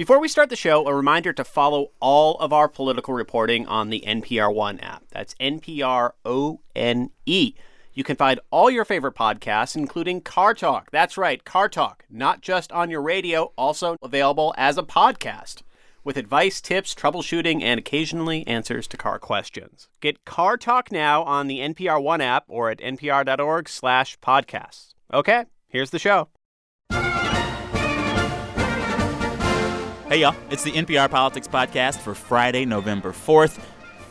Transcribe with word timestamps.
Before 0.00 0.18
we 0.18 0.28
start 0.28 0.48
the 0.48 0.56
show, 0.56 0.86
a 0.86 0.94
reminder 0.94 1.30
to 1.34 1.44
follow 1.44 1.90
all 2.00 2.36
of 2.36 2.54
our 2.54 2.68
political 2.68 3.12
reporting 3.12 3.66
on 3.66 3.90
the 3.90 4.02
NPR 4.06 4.50
One 4.50 4.80
app. 4.80 5.02
That's 5.10 5.34
NPR 5.34 6.12
O 6.24 6.60
N 6.74 7.10
E. 7.26 7.52
You 7.92 8.02
can 8.02 8.16
find 8.16 8.40
all 8.50 8.70
your 8.70 8.86
favorite 8.86 9.14
podcasts, 9.14 9.76
including 9.76 10.22
Car 10.22 10.54
Talk. 10.54 10.90
That's 10.90 11.18
right, 11.18 11.44
Car 11.44 11.68
Talk, 11.68 12.06
not 12.08 12.40
just 12.40 12.72
on 12.72 12.88
your 12.88 13.02
radio, 13.02 13.52
also 13.58 13.98
available 14.02 14.54
as 14.56 14.78
a 14.78 14.82
podcast 14.82 15.60
with 16.02 16.16
advice, 16.16 16.62
tips, 16.62 16.94
troubleshooting, 16.94 17.62
and 17.62 17.78
occasionally 17.78 18.46
answers 18.46 18.86
to 18.86 18.96
car 18.96 19.18
questions. 19.18 19.90
Get 20.00 20.24
Car 20.24 20.56
Talk 20.56 20.90
now 20.90 21.24
on 21.24 21.46
the 21.46 21.58
NPR 21.58 22.02
One 22.02 22.22
app 22.22 22.44
or 22.48 22.70
at 22.70 22.78
npr.org 22.78 23.68
slash 23.68 24.18
podcasts. 24.20 24.94
Okay, 25.12 25.44
here's 25.68 25.90
the 25.90 25.98
show. 25.98 26.28
Hey, 30.10 30.22
y'all. 30.22 30.34
It's 30.50 30.64
the 30.64 30.72
NPR 30.72 31.08
Politics 31.08 31.46
Podcast 31.46 31.98
for 31.98 32.16
Friday, 32.16 32.64
November 32.64 33.12
4th. 33.12 33.60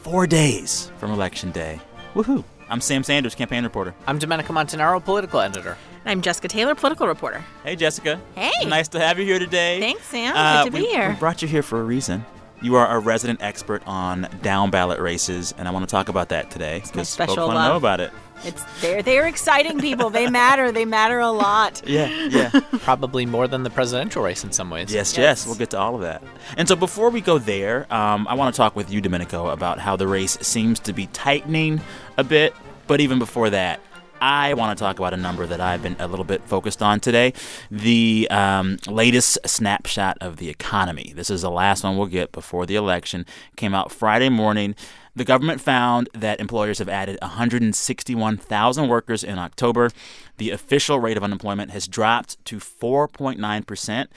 Four 0.01 0.27
days 0.27 0.93
from 0.97 1.11
Election 1.11 1.51
Day. 1.51 1.81
Woohoo. 2.15 2.45
I'm 2.69 2.79
Sam 2.79 3.03
Sanders, 3.03 3.35
campaign 3.35 3.65
reporter. 3.65 3.93
I'm 4.07 4.17
Domenico 4.17 4.53
Montanaro, 4.53 5.03
political 5.03 5.41
editor. 5.41 5.77
I'm 6.05 6.21
Jessica 6.21 6.47
Taylor, 6.47 6.73
political 6.73 7.05
reporter. 7.05 7.43
Hey, 7.65 7.75
Jessica. 7.75 8.17
Hey. 8.33 8.65
Nice 8.65 8.87
to 8.87 8.99
have 9.01 9.19
you 9.19 9.25
here 9.25 9.39
today. 9.39 9.81
Thanks, 9.81 10.05
Sam. 10.05 10.37
Uh, 10.37 10.63
Good 10.63 10.71
to 10.71 10.77
we, 10.77 10.85
be 10.85 10.89
here. 10.89 11.09
We 11.09 11.15
brought 11.15 11.41
you 11.41 11.49
here 11.49 11.63
for 11.63 11.81
a 11.81 11.83
reason. 11.83 12.25
You 12.61 12.75
are 12.75 12.95
a 12.95 12.99
resident 12.99 13.41
expert 13.41 13.81
on 13.87 14.27
down 14.41 14.69
ballot 14.69 14.99
races, 14.99 15.53
and 15.57 15.67
I 15.67 15.71
want 15.71 15.87
to 15.87 15.91
talk 15.91 16.09
about 16.09 16.29
that 16.29 16.51
today 16.51 16.79
my 16.79 16.85
because 16.91 17.07
special 17.09 17.35
folks 17.35 17.47
want 17.47 17.51
to 17.51 17.55
love. 17.59 17.71
know 17.71 17.77
about 17.77 17.99
it. 18.01 18.11
It's 18.43 18.63
they're 18.81 19.01
they're 19.01 19.27
exciting 19.27 19.79
people. 19.79 20.09
They 20.09 20.29
matter. 20.29 20.71
They 20.71 20.85
matter 20.85 21.19
a 21.19 21.31
lot. 21.31 21.81
Yeah, 21.89 22.07
yeah. 22.29 22.49
Probably 22.79 23.25
more 23.25 23.47
than 23.47 23.63
the 23.63 23.69
presidential 23.69 24.23
race 24.23 24.43
in 24.43 24.51
some 24.51 24.69
ways. 24.69 24.93
Yes, 24.93 25.13
yes, 25.13 25.17
Yes. 25.17 25.45
We'll 25.47 25.55
get 25.55 25.69
to 25.71 25.79
all 25.79 25.95
of 25.95 26.01
that. 26.01 26.21
And 26.57 26.67
so 26.67 26.75
before 26.75 27.09
we 27.09 27.21
go 27.21 27.37
there, 27.37 27.91
um, 27.93 28.27
I 28.27 28.35
want 28.35 28.53
to 28.53 28.57
talk 28.57 28.75
with 28.75 28.91
you, 28.91 29.01
Domenico, 29.01 29.47
about 29.47 29.79
how 29.79 29.95
the 29.95 30.07
race 30.07 30.37
seems 30.41 30.79
to 30.81 30.93
be 30.93 31.07
tightening 31.07 31.81
a 32.17 32.23
bit. 32.23 32.53
But 32.87 33.01
even 33.01 33.19
before 33.19 33.49
that, 33.51 33.79
I 34.21 34.53
want 34.53 34.77
to 34.77 34.81
talk 34.81 34.99
about 34.99 35.13
a 35.13 35.17
number 35.17 35.45
that 35.45 35.61
I've 35.61 35.81
been 35.81 35.95
a 35.99 36.07
little 36.07 36.25
bit 36.25 36.41
focused 36.45 36.81
on 36.81 36.99
today 36.99 37.33
the 37.71 38.27
um, 38.29 38.77
latest 38.87 39.37
snapshot 39.45 40.17
of 40.21 40.37
the 40.37 40.49
economy. 40.49 41.13
This 41.15 41.29
is 41.29 41.41
the 41.41 41.51
last 41.51 41.83
one 41.83 41.97
we'll 41.97 42.07
get 42.07 42.31
before 42.31 42.65
the 42.65 42.75
election. 42.75 43.25
Came 43.55 43.73
out 43.73 43.91
Friday 43.91 44.29
morning. 44.29 44.75
The 45.15 45.25
government 45.25 45.59
found 45.59 46.09
that 46.13 46.39
employers 46.39 46.79
have 46.79 46.89
added 46.89 47.17
161,000 47.21 48.87
workers 48.87 49.23
in 49.23 49.37
October. 49.37 49.89
The 50.37 50.51
official 50.51 50.99
rate 50.99 51.17
of 51.17 51.23
unemployment 51.23 51.71
has 51.71 51.87
dropped 51.87 52.43
to 52.45 52.57
4.9%. 52.57 54.07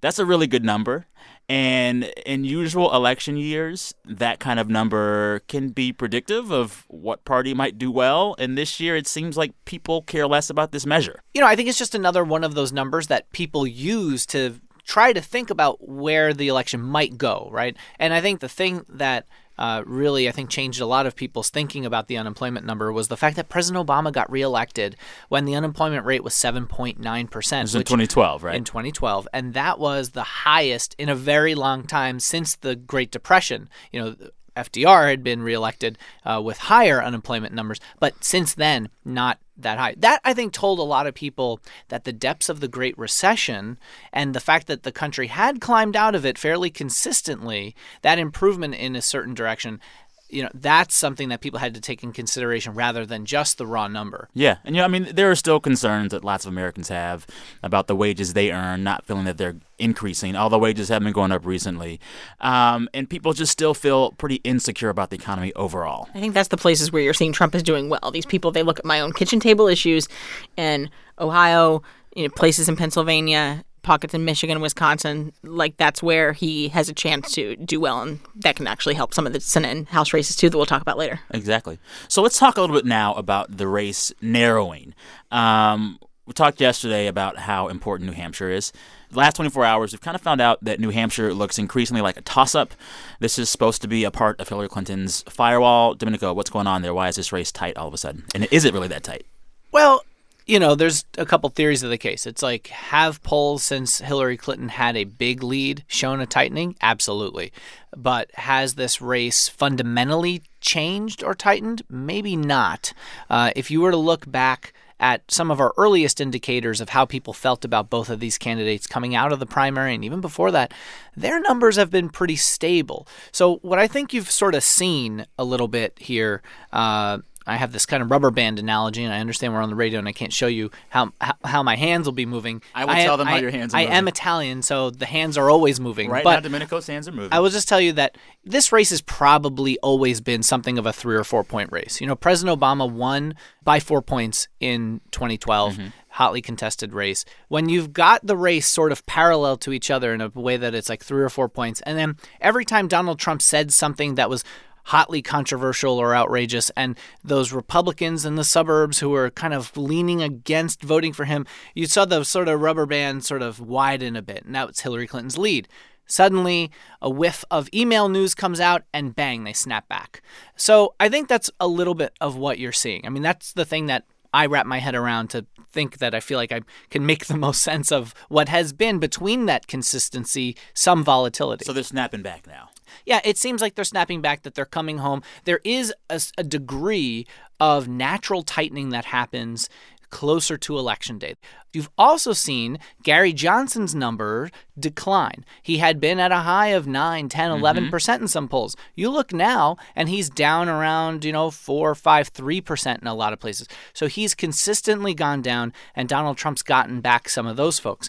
That's 0.00 0.18
a 0.18 0.26
really 0.26 0.46
good 0.46 0.64
number. 0.64 1.06
And 1.48 2.04
in 2.26 2.44
usual 2.44 2.94
election 2.94 3.36
years, 3.38 3.94
that 4.04 4.38
kind 4.38 4.60
of 4.60 4.68
number 4.68 5.40
can 5.48 5.70
be 5.70 5.92
predictive 5.92 6.52
of 6.52 6.84
what 6.88 7.24
party 7.24 7.54
might 7.54 7.78
do 7.78 7.90
well. 7.90 8.36
And 8.38 8.56
this 8.56 8.80
year, 8.80 8.96
it 8.96 9.06
seems 9.06 9.36
like 9.36 9.52
people 9.64 10.02
care 10.02 10.26
less 10.26 10.50
about 10.50 10.72
this 10.72 10.84
measure. 10.84 11.22
You 11.32 11.40
know, 11.40 11.46
I 11.46 11.56
think 11.56 11.68
it's 11.68 11.78
just 11.78 11.94
another 11.94 12.22
one 12.22 12.44
of 12.44 12.54
those 12.54 12.70
numbers 12.70 13.06
that 13.06 13.32
people 13.32 13.66
use 13.66 14.26
to 14.26 14.60
try 14.84 15.12
to 15.12 15.20
think 15.20 15.48
about 15.48 15.86
where 15.86 16.34
the 16.34 16.48
election 16.48 16.82
might 16.82 17.16
go, 17.16 17.48
right? 17.50 17.76
And 17.98 18.12
I 18.12 18.20
think 18.20 18.40
the 18.40 18.48
thing 18.48 18.84
that 18.88 19.26
uh, 19.58 19.82
really, 19.86 20.28
I 20.28 20.32
think, 20.32 20.50
changed 20.50 20.80
a 20.80 20.86
lot 20.86 21.06
of 21.06 21.16
people's 21.16 21.50
thinking 21.50 21.84
about 21.84 22.08
the 22.08 22.16
unemployment 22.16 22.64
number 22.66 22.92
was 22.92 23.08
the 23.08 23.16
fact 23.16 23.36
that 23.36 23.48
President 23.48 23.86
Obama 23.86 24.12
got 24.12 24.30
reelected 24.30 24.96
when 25.28 25.44
the 25.44 25.54
unemployment 25.54 26.04
rate 26.04 26.22
was 26.22 26.34
7.9%. 26.34 26.98
It 26.98 27.62
was 27.62 27.74
in 27.74 27.80
2012, 27.82 28.44
right? 28.44 28.54
in 28.54 28.64
2012 28.64 29.28
and 29.32 29.54
that 29.54 29.78
was 29.78 30.10
the 30.10 30.22
highest 30.22 30.94
in 30.98 31.08
a 31.08 31.14
very 31.14 31.54
long 31.54 31.84
time 31.84 32.20
since 32.20 32.56
the 32.56 32.76
great 32.76 33.10
depression 33.10 33.68
you 33.92 34.00
know 34.00 34.16
fdr 34.58 35.08
had 35.08 35.22
been 35.22 35.42
reelected 35.42 35.98
uh, 36.24 36.40
with 36.42 36.58
higher 36.58 37.02
unemployment 37.02 37.54
numbers 37.54 37.80
but 37.98 38.22
since 38.22 38.54
then 38.54 38.88
not 39.04 39.38
that 39.56 39.78
high. 39.78 39.94
That 39.98 40.20
i 40.24 40.34
think 40.34 40.52
told 40.52 40.78
a 40.78 40.82
lot 40.82 41.06
of 41.06 41.14
people 41.14 41.60
that 41.88 42.04
the 42.04 42.12
depths 42.12 42.48
of 42.48 42.60
the 42.60 42.68
great 42.68 42.96
recession 42.98 43.78
and 44.12 44.34
the 44.34 44.40
fact 44.40 44.66
that 44.68 44.82
the 44.82 44.92
country 44.92 45.26
had 45.26 45.60
climbed 45.60 45.96
out 45.96 46.14
of 46.14 46.24
it 46.24 46.38
fairly 46.38 46.70
consistently 46.70 47.74
that 48.02 48.18
improvement 48.18 48.74
in 48.74 48.94
a 48.94 49.02
certain 49.02 49.34
direction 49.34 49.80
you 50.28 50.42
know 50.42 50.50
that's 50.54 50.94
something 50.94 51.28
that 51.28 51.40
people 51.40 51.58
had 51.58 51.74
to 51.74 51.80
take 51.80 52.02
in 52.02 52.12
consideration 52.12 52.74
rather 52.74 53.06
than 53.06 53.24
just 53.24 53.58
the 53.58 53.66
raw 53.66 53.88
number 53.88 54.28
Yeah, 54.34 54.58
and 54.64 54.74
you 54.74 54.80
know, 54.80 54.84
I 54.84 54.88
mean, 54.88 55.08
there 55.12 55.30
are 55.30 55.34
still 55.34 55.60
concerns 55.60 56.10
that 56.10 56.24
lots 56.24 56.44
of 56.44 56.52
Americans 56.52 56.88
have 56.88 57.26
about 57.62 57.86
the 57.86 57.96
wages 57.96 58.34
they 58.34 58.52
earn, 58.52 58.82
not 58.84 59.04
feeling 59.04 59.24
that 59.24 59.38
they're 59.38 59.56
increasing. 59.78 60.36
Although 60.36 60.58
wages 60.58 60.88
have 60.88 61.02
been 61.02 61.12
going 61.12 61.32
up 61.32 61.46
recently, 61.46 62.00
um, 62.40 62.88
and 62.92 63.08
people 63.08 63.32
just 63.32 63.52
still 63.52 63.74
feel 63.74 64.12
pretty 64.12 64.36
insecure 64.36 64.88
about 64.88 65.10
the 65.10 65.16
economy 65.16 65.52
overall. 65.54 66.08
I 66.14 66.20
think 66.20 66.34
that's 66.34 66.48
the 66.48 66.56
places 66.56 66.92
where 66.92 67.02
you're 67.02 67.14
seeing 67.14 67.32
Trump 67.32 67.54
is 67.54 67.62
doing 67.62 67.88
well. 67.88 68.10
These 68.12 68.26
people 68.26 68.50
they 68.50 68.62
look 68.62 68.78
at 68.78 68.84
my 68.84 69.00
own 69.00 69.12
kitchen 69.12 69.40
table 69.40 69.66
issues 69.66 70.08
in 70.56 70.90
Ohio, 71.18 71.82
you 72.14 72.24
know, 72.24 72.30
places 72.34 72.68
in 72.68 72.76
Pennsylvania, 72.76 73.64
pockets 73.88 74.12
in 74.14 74.24
Michigan, 74.24 74.60
Wisconsin. 74.60 75.32
Like 75.42 75.78
that's 75.78 76.02
where 76.02 76.32
he 76.32 76.68
has 76.68 76.88
a 76.88 76.92
chance 76.92 77.32
to 77.32 77.56
do 77.56 77.80
well, 77.80 78.02
and 78.02 78.20
that 78.36 78.54
can 78.54 78.66
actually 78.66 78.94
help 78.94 79.14
some 79.14 79.26
of 79.26 79.32
the 79.32 79.40
Senate 79.40 79.76
and 79.76 79.88
House 79.88 80.12
races 80.12 80.36
too 80.36 80.50
that 80.50 80.56
we'll 80.56 80.66
talk 80.66 80.82
about 80.82 80.98
later. 80.98 81.20
Exactly. 81.30 81.78
So 82.06 82.22
let's 82.22 82.38
talk 82.38 82.56
a 82.56 82.60
little 82.60 82.76
bit 82.76 82.84
now 82.84 83.14
about 83.14 83.56
the 83.56 83.66
race 83.66 84.12
narrowing. 84.20 84.94
Um, 85.30 85.98
we 86.26 86.34
talked 86.34 86.60
yesterday 86.60 87.06
about 87.06 87.38
how 87.38 87.68
important 87.68 88.10
New 88.10 88.14
Hampshire 88.14 88.50
is. 88.50 88.70
The 89.10 89.18
last 89.18 89.36
24 89.36 89.64
hours, 89.64 89.92
we've 89.92 90.02
kind 90.02 90.14
of 90.14 90.20
found 90.20 90.42
out 90.42 90.62
that 90.62 90.78
New 90.78 90.90
Hampshire 90.90 91.32
looks 91.32 91.58
increasingly 91.58 92.02
like 92.02 92.18
a 92.18 92.20
toss 92.20 92.54
up. 92.54 92.74
This 93.20 93.38
is 93.38 93.48
supposed 93.48 93.80
to 93.80 93.88
be 93.88 94.04
a 94.04 94.10
part 94.10 94.38
of 94.38 94.46
Hillary 94.50 94.68
Clinton's 94.68 95.22
firewall. 95.30 95.94
Domenico, 95.94 96.34
what's 96.34 96.50
going 96.50 96.66
on 96.66 96.82
there? 96.82 96.92
Why 96.92 97.08
is 97.08 97.16
this 97.16 97.32
race 97.32 97.50
tight 97.50 97.78
all 97.78 97.88
of 97.88 97.94
a 97.94 97.96
sudden? 97.96 98.26
And 98.34 98.46
is 98.50 98.66
it 98.66 98.74
really 98.74 98.88
that 98.88 99.04
tight? 99.04 99.24
Well, 99.72 100.02
you 100.48 100.58
know, 100.58 100.74
there's 100.74 101.04
a 101.18 101.26
couple 101.26 101.50
theories 101.50 101.82
of 101.82 101.90
the 101.90 101.98
case. 101.98 102.26
It's 102.26 102.42
like, 102.42 102.68
have 102.68 103.22
polls 103.22 103.62
since 103.62 103.98
Hillary 103.98 104.38
Clinton 104.38 104.70
had 104.70 104.96
a 104.96 105.04
big 105.04 105.42
lead 105.42 105.84
shown 105.86 106.20
a 106.20 106.26
tightening? 106.26 106.74
Absolutely. 106.80 107.52
But 107.94 108.30
has 108.34 108.74
this 108.74 109.02
race 109.02 109.46
fundamentally 109.46 110.42
changed 110.62 111.22
or 111.22 111.34
tightened? 111.34 111.82
Maybe 111.90 112.34
not. 112.34 112.94
Uh, 113.28 113.50
if 113.54 113.70
you 113.70 113.82
were 113.82 113.90
to 113.90 113.98
look 113.98 114.30
back 114.30 114.72
at 114.98 115.30
some 115.30 115.50
of 115.50 115.60
our 115.60 115.74
earliest 115.76 116.18
indicators 116.18 116.80
of 116.80 116.88
how 116.88 117.04
people 117.04 117.34
felt 117.34 117.62
about 117.64 117.90
both 117.90 118.08
of 118.08 118.18
these 118.18 118.38
candidates 118.38 118.86
coming 118.86 119.14
out 119.14 119.32
of 119.32 119.40
the 119.40 119.46
primary 119.46 119.94
and 119.94 120.04
even 120.04 120.22
before 120.22 120.50
that, 120.50 120.72
their 121.14 121.40
numbers 121.40 121.76
have 121.76 121.90
been 121.90 122.08
pretty 122.08 122.36
stable. 122.36 123.06
So, 123.30 123.56
what 123.56 123.78
I 123.78 123.86
think 123.86 124.14
you've 124.14 124.30
sort 124.30 124.54
of 124.54 124.64
seen 124.64 125.26
a 125.38 125.44
little 125.44 125.68
bit 125.68 125.98
here. 125.98 126.42
Uh, 126.72 127.18
I 127.48 127.56
have 127.56 127.72
this 127.72 127.86
kind 127.86 128.02
of 128.02 128.10
rubber 128.10 128.30
band 128.30 128.58
analogy, 128.58 129.02
and 129.04 129.12
I 129.12 129.20
understand 129.20 129.52
we're 129.54 129.62
on 129.62 129.70
the 129.70 129.74
radio, 129.74 129.98
and 129.98 130.06
I 130.06 130.12
can't 130.12 130.32
show 130.32 130.46
you 130.46 130.70
how 130.90 131.12
how, 131.20 131.34
how 131.44 131.62
my 131.62 131.76
hands 131.76 132.06
will 132.06 132.12
be 132.12 132.26
moving. 132.26 132.62
I 132.74 132.84
will 132.84 132.92
am- 132.92 133.04
tell 133.06 133.16
them 133.16 133.26
how 133.26 133.36
your 133.36 133.50
hands 133.50 133.74
are 133.74 133.78
I 133.78 133.82
moving. 133.84 133.96
am 133.96 134.08
Italian, 134.08 134.62
so 134.62 134.90
the 134.90 135.06
hands 135.06 135.36
are 135.38 135.50
always 135.50 135.80
moving. 135.80 136.10
Right 136.10 136.22
but 136.24 136.42
now, 136.44 136.48
Domenico's 136.48 136.86
hands 136.86 137.08
are 137.08 137.12
moving. 137.12 137.32
I 137.32 137.40
will 137.40 137.50
just 137.50 137.68
tell 137.68 137.80
you 137.80 137.92
that 137.92 138.16
this 138.44 138.70
race 138.72 138.90
has 138.90 139.00
probably 139.02 139.78
always 139.80 140.20
been 140.20 140.42
something 140.42 140.78
of 140.78 140.86
a 140.86 140.92
three 140.92 141.16
or 141.16 141.24
four 141.24 141.42
point 141.44 141.72
race. 141.72 142.00
You 142.00 142.06
know, 142.06 142.14
President 142.16 142.60
Obama 142.60 142.90
won 142.90 143.34
by 143.64 143.80
four 143.80 144.02
points 144.02 144.48
in 144.60 145.00
2012, 145.10 145.74
Mm-hmm. 145.74 145.88
hotly 146.08 146.40
contested 146.40 146.92
race. 146.94 147.24
When 147.48 147.68
you've 147.68 147.92
got 147.92 148.26
the 148.26 148.36
race 148.36 148.66
sort 148.66 148.92
of 148.92 149.04
parallel 149.06 149.56
to 149.58 149.72
each 149.72 149.90
other 149.90 150.14
in 150.14 150.20
a 150.20 150.28
way 150.28 150.56
that 150.56 150.74
it's 150.74 150.88
like 150.88 151.02
three 151.04 151.22
or 151.22 151.28
four 151.28 151.48
points, 151.48 151.80
and 151.82 151.98
then 151.98 152.16
every 152.40 152.64
time 152.64 152.88
Donald 152.88 153.18
Trump 153.18 153.42
said 153.42 153.72
something 153.72 154.14
that 154.16 154.30
was 154.30 154.42
hotly 154.88 155.22
controversial 155.22 155.98
or 155.98 156.14
outrageous 156.14 156.70
and 156.76 156.96
those 157.22 157.52
republicans 157.52 158.24
in 158.24 158.34
the 158.34 158.44
suburbs 158.44 158.98
who 158.98 159.10
were 159.10 159.30
kind 159.30 159.54
of 159.54 159.76
leaning 159.76 160.22
against 160.22 160.82
voting 160.82 161.12
for 161.12 161.24
him 161.24 161.46
you 161.74 161.86
saw 161.86 162.04
the 162.04 162.24
sort 162.24 162.48
of 162.48 162.60
rubber 162.60 162.86
band 162.86 163.24
sort 163.24 163.42
of 163.42 163.60
widen 163.60 164.16
a 164.16 164.22
bit 164.22 164.46
now 164.46 164.66
it's 164.66 164.80
hillary 164.80 165.06
clinton's 165.06 165.38
lead 165.38 165.68
Suddenly, 166.10 166.70
a 167.02 167.10
whiff 167.10 167.44
of 167.50 167.68
email 167.72 168.08
news 168.08 168.34
comes 168.34 168.60
out, 168.60 168.82
and 168.94 169.14
bang, 169.14 169.44
they 169.44 169.52
snap 169.52 169.88
back. 169.88 170.22
So 170.56 170.94
I 170.98 171.10
think 171.10 171.28
that's 171.28 171.50
a 171.60 171.68
little 171.68 171.94
bit 171.94 172.14
of 172.18 172.34
what 172.34 172.58
you're 172.58 172.72
seeing. 172.72 173.04
I 173.04 173.10
mean, 173.10 173.22
that's 173.22 173.52
the 173.52 173.66
thing 173.66 173.86
that 173.86 174.04
I 174.32 174.46
wrap 174.46 174.66
my 174.66 174.78
head 174.78 174.94
around 174.94 175.30
to 175.30 175.46
think 175.70 175.98
that 175.98 176.14
I 176.14 176.20
feel 176.20 176.38
like 176.38 176.52
I 176.52 176.60
can 176.90 177.06
make 177.06 177.26
the 177.26 177.36
most 177.46 177.62
sense 177.62 177.92
of 177.92 178.14
what 178.28 178.48
has 178.48 178.72
been 178.72 178.98
between 178.98 179.46
that 179.46 179.66
consistency, 179.66 180.56
some 180.74 181.04
volatility. 181.04 181.64
so 181.64 181.72
they're 181.72 181.82
snapping 181.82 182.22
back 182.22 182.46
now. 182.46 182.68
Yeah, 183.04 183.20
it 183.24 183.36
seems 183.36 183.60
like 183.60 183.74
they're 183.74 183.84
snapping 183.84 184.22
back, 184.22 184.42
that 184.42 184.54
they're 184.54 184.64
coming 184.64 184.98
home. 184.98 185.22
There 185.44 185.60
is 185.64 185.92
a 186.08 186.42
degree 186.42 187.26
of 187.60 187.88
natural 187.88 188.42
tightening 188.42 188.90
that 188.90 189.06
happens 189.06 189.68
closer 190.10 190.56
to 190.56 190.78
election 190.78 191.18
day. 191.18 191.34
You've 191.72 191.90
also 191.98 192.32
seen 192.32 192.78
Gary 193.02 193.32
Johnson's 193.32 193.94
number 193.94 194.50
decline. 194.78 195.44
He 195.62 195.78
had 195.78 196.00
been 196.00 196.18
at 196.18 196.32
a 196.32 196.38
high 196.38 196.68
of 196.68 196.86
9, 196.86 197.28
10, 197.28 197.50
mm-hmm. 197.50 197.94
11% 197.94 198.20
in 198.20 198.28
some 198.28 198.48
polls. 198.48 198.76
You 198.94 199.10
look 199.10 199.32
now 199.32 199.76
and 199.94 200.08
he's 200.08 200.30
down 200.30 200.68
around, 200.68 201.24
you 201.24 201.32
know, 201.32 201.50
4, 201.50 201.94
5, 201.94 202.32
3% 202.32 203.00
in 203.00 203.06
a 203.06 203.14
lot 203.14 203.32
of 203.32 203.38
places. 203.38 203.68
So 203.92 204.06
he's 204.06 204.34
consistently 204.34 205.14
gone 205.14 205.42
down 205.42 205.72
and 205.94 206.08
Donald 206.08 206.36
Trump's 206.36 206.62
gotten 206.62 207.00
back 207.00 207.28
some 207.28 207.46
of 207.46 207.56
those 207.56 207.78
folks. 207.78 208.08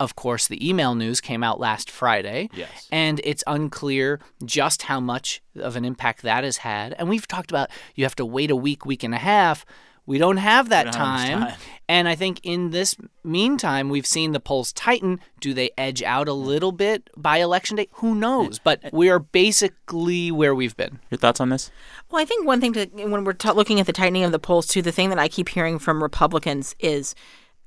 Of 0.00 0.16
course, 0.16 0.48
the 0.48 0.68
email 0.68 0.94
news 0.94 1.20
came 1.20 1.44
out 1.44 1.60
last 1.60 1.88
Friday. 1.88 2.50
Yes. 2.52 2.88
And 2.90 3.20
it's 3.22 3.44
unclear 3.46 4.20
just 4.44 4.82
how 4.82 4.98
much 4.98 5.40
of 5.54 5.76
an 5.76 5.84
impact 5.84 6.22
that 6.22 6.42
has 6.42 6.58
had. 6.58 6.94
And 6.98 7.08
we've 7.08 7.28
talked 7.28 7.50
about 7.50 7.70
you 7.94 8.04
have 8.04 8.16
to 8.16 8.26
wait 8.26 8.50
a 8.50 8.56
week, 8.56 8.84
week 8.84 9.04
and 9.04 9.14
a 9.14 9.18
half. 9.18 9.64
We 10.06 10.18
don't 10.18 10.36
have 10.36 10.68
that 10.68 10.84
don't 10.84 10.92
time. 10.92 11.40
much 11.40 11.50
time. 11.50 11.60
And 11.86 12.08
I 12.08 12.14
think 12.14 12.40
in 12.42 12.70
this 12.70 12.96
meantime, 13.24 13.90
we've 13.90 14.06
seen 14.06 14.32
the 14.32 14.40
polls 14.40 14.72
tighten. 14.72 15.20
Do 15.38 15.52
they 15.52 15.70
edge 15.76 16.02
out 16.02 16.28
a 16.28 16.32
little 16.32 16.72
bit 16.72 17.10
by 17.14 17.38
election 17.38 17.76
day? 17.76 17.88
Who 17.96 18.14
knows? 18.14 18.58
But 18.58 18.82
uh, 18.86 18.90
we 18.92 19.10
are 19.10 19.18
basically 19.18 20.32
where 20.32 20.54
we've 20.54 20.76
been. 20.76 21.00
Your 21.10 21.18
thoughts 21.18 21.40
on 21.40 21.50
this? 21.50 21.70
Well, 22.10 22.22
I 22.22 22.24
think 22.24 22.46
one 22.46 22.60
thing 22.60 22.72
to 22.72 22.86
when 22.86 23.24
we're 23.24 23.34
ta 23.34 23.52
looking 23.52 23.80
at 23.80 23.86
the 23.86 23.92
tightening 23.92 24.24
of 24.24 24.32
the 24.32 24.38
polls 24.38 24.66
too, 24.66 24.80
the 24.80 24.92
thing 24.92 25.10
that 25.10 25.18
I 25.18 25.28
keep 25.28 25.50
hearing 25.50 25.78
from 25.78 26.02
Republicans 26.02 26.74
is 26.78 27.14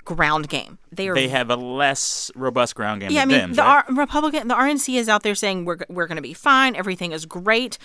ground 0.03 0.49
game. 0.49 0.79
They 0.91 1.09
are 1.09 1.15
They 1.15 1.27
have 1.27 1.49
a 1.49 1.55
less 1.55 2.31
robust 2.35 2.75
ground 2.75 3.01
game 3.01 3.11
yeah, 3.11 3.21
I 3.21 3.25
than 3.25 3.29
mean, 3.29 3.49
Dems, 3.49 3.55
the 3.55 3.61
right? 3.61 3.83
R- 3.87 3.95
Republican, 3.95 4.47
the 4.47 4.55
RNC 4.55 4.95
is 4.97 5.09
out 5.09 5.23
there 5.23 5.35
saying 5.35 5.65
we're 5.65 5.77
we're 5.89 6.07
going 6.07 6.17
to 6.17 6.21
be 6.21 6.33
fine, 6.33 6.75
everything 6.75 7.11
is 7.11 7.25
great. 7.25 7.77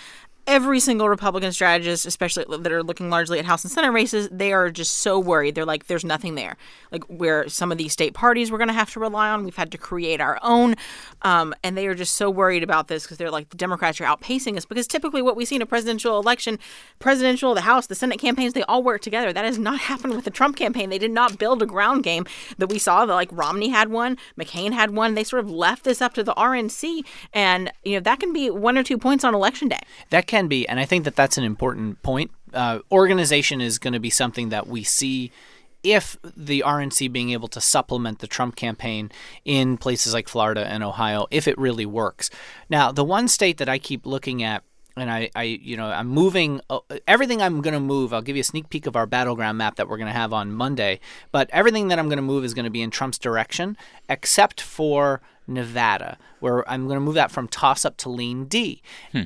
Every 0.45 0.81
single 0.81 1.07
Republican 1.07 1.53
strategist, 1.53 2.05
especially 2.05 2.43
that 2.57 2.69
are 2.69 2.83
looking 2.83 3.09
largely 3.09 3.39
at 3.39 3.45
House 3.45 3.63
and 3.63 3.71
Senate 3.71 3.91
races, 3.91 4.27
they 4.29 4.51
are 4.51 4.69
just 4.69 4.97
so 4.97 5.17
worried. 5.17 5.55
They're 5.55 5.63
like, 5.63 5.87
"There's 5.87 6.03
nothing 6.03 6.35
there." 6.35 6.57
Like 6.91 7.05
where 7.05 7.47
some 7.47 7.71
of 7.71 7.77
these 7.77 7.93
state 7.93 8.13
parties 8.13 8.51
we're 8.51 8.57
going 8.57 8.67
to 8.67 8.73
have 8.73 8.91
to 8.91 8.99
rely 8.99 9.29
on, 9.29 9.45
we've 9.45 9.55
had 9.55 9.71
to 9.71 9.77
create 9.77 10.19
our 10.19 10.37
own, 10.41 10.75
um, 11.21 11.55
and 11.63 11.77
they 11.77 11.87
are 11.87 11.95
just 11.95 12.15
so 12.15 12.29
worried 12.29 12.61
about 12.61 12.89
this 12.89 13.03
because 13.03 13.17
they're 13.17 13.31
like, 13.31 13.51
the 13.51 13.55
Democrats 13.55 14.01
are 14.01 14.03
outpacing 14.03 14.57
us. 14.57 14.65
Because 14.65 14.85
typically, 14.85 15.21
what 15.21 15.37
we 15.37 15.45
see 15.45 15.55
in 15.55 15.61
a 15.61 15.65
presidential 15.65 16.19
election, 16.19 16.59
presidential, 16.99 17.53
the 17.53 17.61
House, 17.61 17.87
the 17.87 17.95
Senate 17.95 18.19
campaigns, 18.19 18.51
they 18.51 18.63
all 18.63 18.83
work 18.83 18.99
together. 18.99 19.31
That 19.31 19.45
has 19.45 19.57
not 19.57 19.79
happened 19.91 20.13
with 20.13 20.25
the 20.25 20.31
Trump 20.31 20.57
campaign. 20.57 20.89
They 20.89 20.99
did 20.99 21.11
not 21.11 21.39
build 21.39 21.61
a 21.61 21.65
ground 21.65 22.03
game 22.03 22.25
that 22.57 22.67
we 22.67 22.79
saw. 22.79 22.92
That 23.05 23.13
like 23.13 23.29
Romney 23.31 23.69
had 23.69 23.89
one, 23.89 24.17
McCain 24.37 24.71
had 24.71 24.91
one. 24.91 25.15
They 25.15 25.23
sort 25.23 25.43
of 25.43 25.49
left 25.49 25.83
this 25.83 26.01
up 26.01 26.13
to 26.13 26.23
the 26.23 26.33
RNC, 26.33 27.05
and 27.33 27.71
you 27.83 27.95
know 27.95 27.99
that 28.01 28.19
can 28.19 28.33
be 28.33 28.49
one 28.49 28.77
or 28.77 28.83
two 28.83 28.97
points 28.97 29.23
on 29.23 29.35
election 29.35 29.67
day. 29.67 29.81
That 30.09 30.27
can 30.27 30.47
be, 30.47 30.67
and 30.67 30.79
I 30.79 30.85
think 30.85 31.03
that 31.05 31.15
that's 31.15 31.37
an 31.37 31.43
important 31.43 32.01
point. 32.03 32.31
Uh, 32.53 32.79
organization 32.91 33.61
is 33.61 33.79
going 33.79 33.93
to 33.93 33.99
be 33.99 34.09
something 34.09 34.49
that 34.49 34.67
we 34.67 34.83
see 34.83 35.31
if 35.83 36.17
the 36.23 36.63
RNC 36.65 37.11
being 37.11 37.31
able 37.31 37.49
to 37.49 37.59
supplement 37.59 38.19
the 38.19 38.27
Trump 38.27 38.55
campaign 38.55 39.11
in 39.43 39.77
places 39.77 40.13
like 40.13 40.29
Florida 40.29 40.65
and 40.65 40.83
Ohio, 40.83 41.27
if 41.29 41.47
it 41.47 41.57
really 41.57 41.85
works. 41.85 42.29
Now, 42.69 42.91
the 42.91 43.03
one 43.03 43.27
state 43.27 43.57
that 43.57 43.67
I 43.67 43.79
keep 43.79 44.05
looking 44.05 44.41
at 44.41 44.63
and 44.95 45.09
I, 45.09 45.29
I 45.35 45.43
you 45.43 45.77
know 45.77 45.87
i'm 45.87 46.07
moving 46.07 46.61
uh, 46.69 46.79
everything 47.07 47.41
i'm 47.41 47.61
going 47.61 47.73
to 47.73 47.79
move 47.79 48.13
i'll 48.13 48.21
give 48.21 48.35
you 48.35 48.41
a 48.41 48.45
sneak 48.45 48.69
peek 48.69 48.85
of 48.85 48.95
our 48.95 49.05
battleground 49.05 49.57
map 49.57 49.75
that 49.75 49.87
we're 49.87 49.97
going 49.97 50.07
to 50.07 50.13
have 50.13 50.33
on 50.33 50.51
monday 50.51 50.99
but 51.31 51.49
everything 51.51 51.87
that 51.87 51.99
i'm 51.99 52.07
going 52.07 52.17
to 52.17 52.23
move 52.23 52.43
is 52.43 52.53
going 52.53 52.65
to 52.65 52.71
be 52.71 52.81
in 52.81 52.89
trump's 52.91 53.17
direction 53.17 53.77
except 54.09 54.61
for 54.61 55.21
nevada 55.47 56.17
where 56.39 56.69
i'm 56.69 56.85
going 56.87 56.97
to 56.97 57.01
move 57.01 57.15
that 57.15 57.31
from 57.31 57.47
toss 57.47 57.83
up 57.85 57.97
to 57.97 58.09
lean 58.09 58.45
d. 58.45 58.81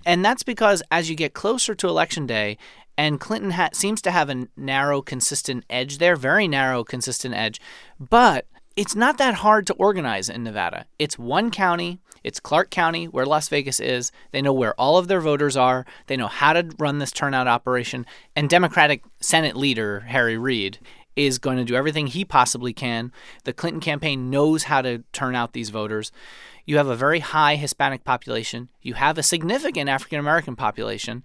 And 0.06 0.26
that's 0.26 0.44
because 0.44 0.82
as 0.90 1.10
you 1.10 1.16
get 1.16 1.34
closer 1.34 1.76
to 1.76 1.88
election 1.88 2.26
day 2.26 2.58
and 2.98 3.20
clinton 3.20 3.52
ha- 3.52 3.70
seems 3.74 4.02
to 4.02 4.12
have 4.12 4.30
a 4.30 4.48
narrow 4.56 5.02
consistent 5.02 5.64
edge 5.70 6.00
there 6.00 6.16
very 6.16 6.48
narrow 6.48 6.84
consistent 6.84 7.36
edge 7.36 7.62
but 8.00 8.46
it's 8.78 8.96
not 8.96 9.18
that 9.18 9.34
hard 9.34 9.66
to 9.68 9.74
organize 9.74 10.30
in 10.30 10.44
Nevada. 10.44 10.86
It's 11.00 11.18
one 11.18 11.50
county, 11.50 12.00
it's 12.24 12.40
Clark 12.40 12.70
County, 12.70 13.06
where 13.06 13.26
Las 13.26 13.50
Vegas 13.50 13.80
is. 13.80 14.12
They 14.32 14.42
know 14.42 14.54
where 14.54 14.80
all 14.80 14.98
of 14.98 15.08
their 15.08 15.20
voters 15.20 15.58
are, 15.58 15.84
they 16.06 16.16
know 16.16 16.28
how 16.28 16.54
to 16.54 16.70
run 16.78 17.00
this 17.00 17.12
turnout 17.12 17.48
operation. 17.48 18.06
And 18.36 18.48
Democratic 18.48 19.04
Senate 19.20 19.58
leader 19.58 20.02
Harry 20.02 20.38
Reid 20.38 20.78
is 21.16 21.40
going 21.40 21.58
to 21.58 21.64
do 21.64 21.74
everything 21.74 22.06
he 22.06 22.24
possibly 22.24 22.72
can. 22.72 23.12
The 23.46 23.54
Clinton 23.54 23.82
campaign 23.82 24.30
knows 24.30 24.64
how 24.64 24.84
to 24.84 25.04
turn 25.12 25.34
out 25.34 25.54
these 25.54 25.72
voters. 25.72 26.12
You 26.64 26.78
have 26.78 26.88
a 26.88 26.96
very 26.96 27.20
high 27.20 27.56
Hispanic 27.56 28.04
population, 28.04 28.70
you 28.84 28.94
have 28.94 29.18
a 29.18 29.24
significant 29.24 29.90
African 29.90 30.20
American 30.20 30.56
population. 30.56 31.24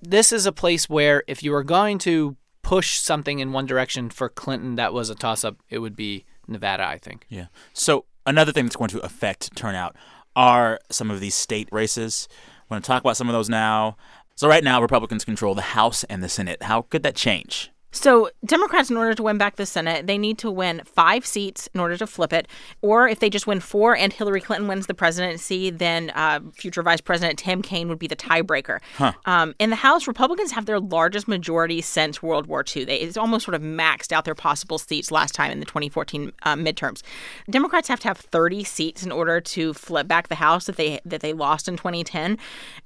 This 0.00 0.32
is 0.32 0.46
a 0.46 0.52
place 0.52 0.88
where 0.88 1.24
if 1.26 1.42
you 1.42 1.52
were 1.52 1.64
going 1.64 1.98
to 1.98 2.36
push 2.62 2.98
something 2.98 3.38
in 3.38 3.52
one 3.52 3.66
direction 3.66 4.10
for 4.10 4.28
Clinton 4.28 4.76
that 4.76 4.94
was 4.94 5.10
a 5.10 5.14
toss 5.14 5.44
up, 5.44 5.56
it 5.68 5.78
would 5.78 5.94
be 5.94 6.24
Nevada, 6.48 6.86
I 6.86 6.98
think. 6.98 7.26
Yeah. 7.28 7.46
So 7.72 8.04
another 8.24 8.52
thing 8.52 8.64
that's 8.64 8.76
going 8.76 8.90
to 8.90 9.00
affect 9.00 9.54
turnout 9.56 9.96
are 10.34 10.78
some 10.90 11.10
of 11.10 11.20
these 11.20 11.34
state 11.34 11.68
races. 11.72 12.28
I 12.68 12.74
want 12.74 12.84
to 12.84 12.88
talk 12.88 13.02
about 13.02 13.16
some 13.16 13.28
of 13.28 13.32
those 13.32 13.48
now. 13.48 13.96
So 14.34 14.48
right 14.48 14.62
now, 14.62 14.82
Republicans 14.82 15.24
control 15.24 15.54
the 15.54 15.62
House 15.62 16.04
and 16.04 16.22
the 16.22 16.28
Senate. 16.28 16.64
How 16.64 16.82
could 16.82 17.02
that 17.04 17.14
change? 17.14 17.70
So, 17.96 18.30
Democrats, 18.44 18.90
in 18.90 18.98
order 18.98 19.14
to 19.14 19.22
win 19.22 19.38
back 19.38 19.56
the 19.56 19.64
Senate, 19.64 20.06
they 20.06 20.18
need 20.18 20.36
to 20.38 20.50
win 20.50 20.82
five 20.84 21.24
seats 21.24 21.66
in 21.72 21.80
order 21.80 21.96
to 21.96 22.06
flip 22.06 22.30
it. 22.30 22.46
Or 22.82 23.08
if 23.08 23.20
they 23.20 23.30
just 23.30 23.46
win 23.46 23.58
four 23.58 23.96
and 23.96 24.12
Hillary 24.12 24.42
Clinton 24.42 24.68
wins 24.68 24.86
the 24.86 24.92
presidency, 24.92 25.70
then 25.70 26.10
uh, 26.14 26.40
future 26.52 26.82
Vice 26.82 27.00
President 27.00 27.38
Tim 27.38 27.62
Kaine 27.62 27.88
would 27.88 27.98
be 27.98 28.06
the 28.06 28.14
tiebreaker. 28.14 28.80
Um, 29.24 29.54
in 29.58 29.70
the 29.70 29.76
House, 29.76 30.06
Republicans 30.06 30.52
have 30.52 30.66
their 30.66 30.78
largest 30.78 31.26
majority 31.26 31.80
since 31.80 32.22
World 32.22 32.46
War 32.46 32.62
II. 32.76 32.84
They 32.84 32.98
it's 32.98 33.16
almost 33.16 33.46
sort 33.46 33.54
of 33.54 33.62
maxed 33.62 34.12
out 34.12 34.26
their 34.26 34.34
possible 34.34 34.76
seats 34.78 35.10
last 35.10 35.34
time 35.34 35.50
in 35.50 35.60
the 35.60 35.66
2014 35.66 36.32
uh, 36.42 36.54
midterms. 36.54 37.02
Democrats 37.48 37.88
have 37.88 38.00
to 38.00 38.08
have 38.08 38.18
30 38.18 38.62
seats 38.62 39.04
in 39.04 39.10
order 39.10 39.40
to 39.40 39.72
flip 39.72 40.06
back 40.06 40.28
the 40.28 40.34
House 40.34 40.66
that 40.66 40.76
they 40.76 41.00
that 41.06 41.22
they 41.22 41.32
lost 41.32 41.66
in 41.66 41.78
2010. 41.78 42.36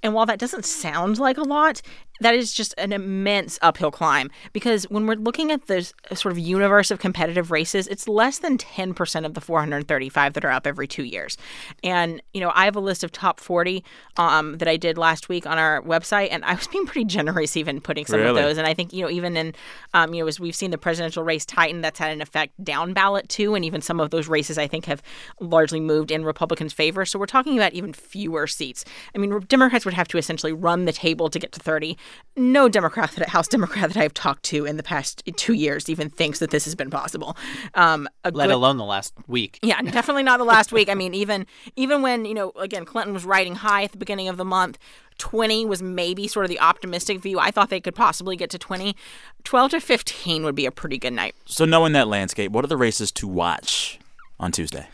And 0.05 0.15
while 0.15 0.27
that 0.27 0.39
doesn't 0.39 0.65
sound 0.65 1.19
like 1.19 1.37
a 1.37 1.43
lot, 1.43 1.83
that 2.21 2.35
is 2.35 2.53
just 2.53 2.75
an 2.79 2.93
immense 2.93 3.59
uphill 3.63 3.91
climb 3.91 4.31
because 4.53 4.85
when 4.85 5.07
we're 5.07 5.15
looking 5.15 5.51
at 5.51 5.67
the 5.67 5.91
sort 6.15 6.33
of 6.33 6.39
universe 6.39 6.91
of 6.91 6.99
competitive 6.99 7.51
races, 7.51 7.87
it's 7.89 8.07
less 8.07 8.39
than 8.39 8.59
10% 8.59 9.25
of 9.25 9.35
the 9.35 9.41
435 9.41 10.35
that 10.35 10.45
are 10.45 10.51
up 10.51 10.67
every 10.67 10.87
two 10.87 11.05
years. 11.05 11.37
And, 11.83 12.23
you 12.33 12.41
know, 12.41 12.53
I 12.55 12.65
have 12.67 12.77
a 12.77 12.81
list 12.81 13.03
of 13.05 13.11
top 13.13 13.41
40 13.41 13.83
um, 14.17 14.59
that 14.59 14.69
I 14.69 14.77
did 14.77 14.99
last 14.99 15.29
week 15.29 15.47
on 15.47 15.59
our 15.59 15.83
website, 15.83 16.29
and 16.31 16.45
I 16.45 16.55
was 16.55 16.67
being 16.69 16.87
pretty 16.87 17.05
generous 17.07 17.57
even 17.57 17.81
putting 17.81 18.07
some 18.07 18.21
Really? 18.21 18.31
of 18.31 18.37
those. 18.37 18.59
And 18.59 18.67
I 18.67 18.75
think, 18.75 18.93
you 18.93 19.03
know, 19.03 19.11
even 19.11 19.37
in, 19.37 19.55
um, 19.95 20.15
you 20.15 20.23
know, 20.23 20.29
as 20.29 20.39
we've 20.39 20.55
seen 20.55 20.71
the 20.71 20.79
presidential 20.79 21.23
race 21.23 21.47
tighten, 21.47 21.81
that's 21.81 21.99
had 21.99 22.13
an 22.13 22.21
effect 22.21 22.63
down 22.63 22.93
ballot 22.93 23.29
too. 23.29 23.55
And 23.55 23.65
even 23.65 23.81
some 23.81 23.99
of 24.01 24.11
those 24.11 24.29
races, 24.29 24.59
I 24.59 24.67
think, 24.67 24.85
have 24.87 25.03
largely 25.41 25.81
moved 25.81 26.11
in 26.11 26.25
Republicans' 26.25 26.73
favor. 26.73 27.05
So 27.05 27.19
we're 27.19 27.27
talking 27.27 27.57
about 27.57 27.73
even 27.73 27.93
fewer 27.93 28.47
seats. 28.47 28.85
I 29.15 29.19
mean, 29.19 29.41
Democrats 29.49 29.85
would 29.85 29.95
have 29.95 30.09
to 30.09 30.19
essentially 30.19 30.53
run 30.53 30.85
the 30.85 30.93
table 30.93 31.31
to 31.31 31.39
get 31.39 31.53
to 31.53 31.61
30. 31.61 31.97
No 32.37 32.69
Democrat, 32.69 33.11
that, 33.13 33.29
House 33.31 33.49
Democrat 33.49 33.93
that 33.93 34.03
I've 34.03 34.15
talked 34.15 34.45
to 34.45 34.65
in 34.65 34.77
the 34.77 34.83
past 34.83 35.23
two 35.37 35.53
years 35.53 35.91
even 35.91 36.09
thinks 36.09 36.39
that 36.39 36.51
this 36.51 36.65
has 36.65 36.75
been 36.75 36.89
possible. 36.91 37.37
Um, 37.75 38.09
Let 38.25 38.35
good- 38.35 38.51
alone 38.51 38.77
the 38.77 38.85
last 38.85 39.13
week. 39.27 39.59
yeah, 39.63 39.83
definitely 39.83 40.23
not 40.23 40.39
the 40.39 40.45
last 40.45 40.73
week. 40.73 40.89
I 40.89 40.95
mean, 40.95 41.13
even 41.15 41.47
even 41.77 42.03
when 42.03 42.25
you 42.25 42.35
know, 42.35 42.53
again, 42.57 42.85
Clinton 42.85 43.13
was 43.13 43.25
riding 43.25 43.57
high 43.57 43.83
at 43.85 43.93
the 43.93 43.99
beginning 43.99 44.29
of 44.29 44.37
the 44.37 44.45
month. 44.45 44.79
20 45.19 45.67
was 45.67 45.83
maybe 45.83 46.27
sort 46.27 46.47
of 46.47 46.49
the 46.51 46.59
optimistic 46.61 47.21
view. 47.21 47.39
I 47.39 47.51
thought 47.51 47.69
they 47.69 47.81
could 47.81 47.95
possibly 47.95 48.37
get 48.37 48.49
to 48.51 48.59
20. 48.59 48.97
12 49.45 49.71
to 49.73 49.81
15 49.81 50.45
would 50.45 50.55
be 50.55 50.65
a 50.65 50.71
pretty 50.71 50.97
good 50.97 51.13
night. 51.13 51.35
So 51.45 51.67
knowing 51.67 51.93
that 51.93 52.09
landscape, 52.09 52.53
what 52.53 52.65
are 52.65 52.69
the 52.69 52.79
races 52.79 53.13
to 53.13 53.29
watch 53.29 53.99
on 54.39 54.51
Tuesday? 54.51 54.89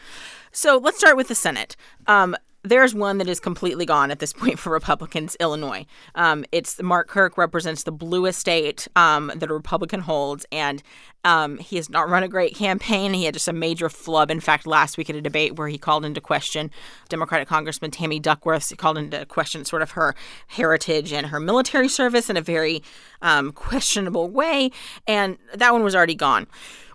So 0.50 0.78
let's 0.78 0.98
start 0.98 1.16
with 1.16 1.28
the 1.28 1.36
Senate. 1.36 1.76
Um, 2.08 2.34
there's 2.66 2.94
one 2.94 3.18
that 3.18 3.28
is 3.28 3.38
completely 3.38 3.86
gone 3.86 4.10
at 4.10 4.18
this 4.18 4.32
point 4.32 4.58
for 4.58 4.70
Republicans, 4.70 5.36
Illinois. 5.40 5.86
Um, 6.14 6.44
it's 6.52 6.82
Mark 6.82 7.08
Kirk 7.08 7.38
represents 7.38 7.84
the 7.84 7.92
bluest 7.92 8.38
state 8.38 8.88
um, 8.96 9.32
that 9.34 9.50
a 9.50 9.54
Republican 9.54 10.00
holds, 10.00 10.44
and 10.50 10.82
um, 11.24 11.58
he 11.58 11.76
has 11.76 11.88
not 11.88 12.08
run 12.08 12.22
a 12.22 12.28
great 12.28 12.54
campaign. 12.54 13.14
He 13.14 13.24
had 13.24 13.34
just 13.34 13.48
a 13.48 13.52
major 13.52 13.88
flub. 13.88 14.30
In 14.30 14.40
fact, 14.40 14.66
last 14.66 14.96
week 14.98 15.10
at 15.10 15.16
a 15.16 15.20
debate 15.20 15.56
where 15.56 15.68
he 15.68 15.78
called 15.78 16.04
into 16.04 16.20
question 16.20 16.70
Democratic 17.08 17.48
Congressman 17.48 17.90
Tammy 17.90 18.20
Duckworth, 18.20 18.68
he 18.68 18.76
called 18.76 18.98
into 18.98 19.24
question 19.26 19.64
sort 19.64 19.82
of 19.82 19.92
her 19.92 20.14
heritage 20.48 21.12
and 21.12 21.28
her 21.28 21.40
military 21.40 21.88
service 21.88 22.28
in 22.30 22.36
a 22.36 22.42
very 22.42 22.82
um, 23.22 23.52
questionable 23.52 24.28
way, 24.28 24.70
and 25.06 25.38
that 25.54 25.72
one 25.72 25.82
was 25.82 25.94
already 25.94 26.14
gone. 26.14 26.46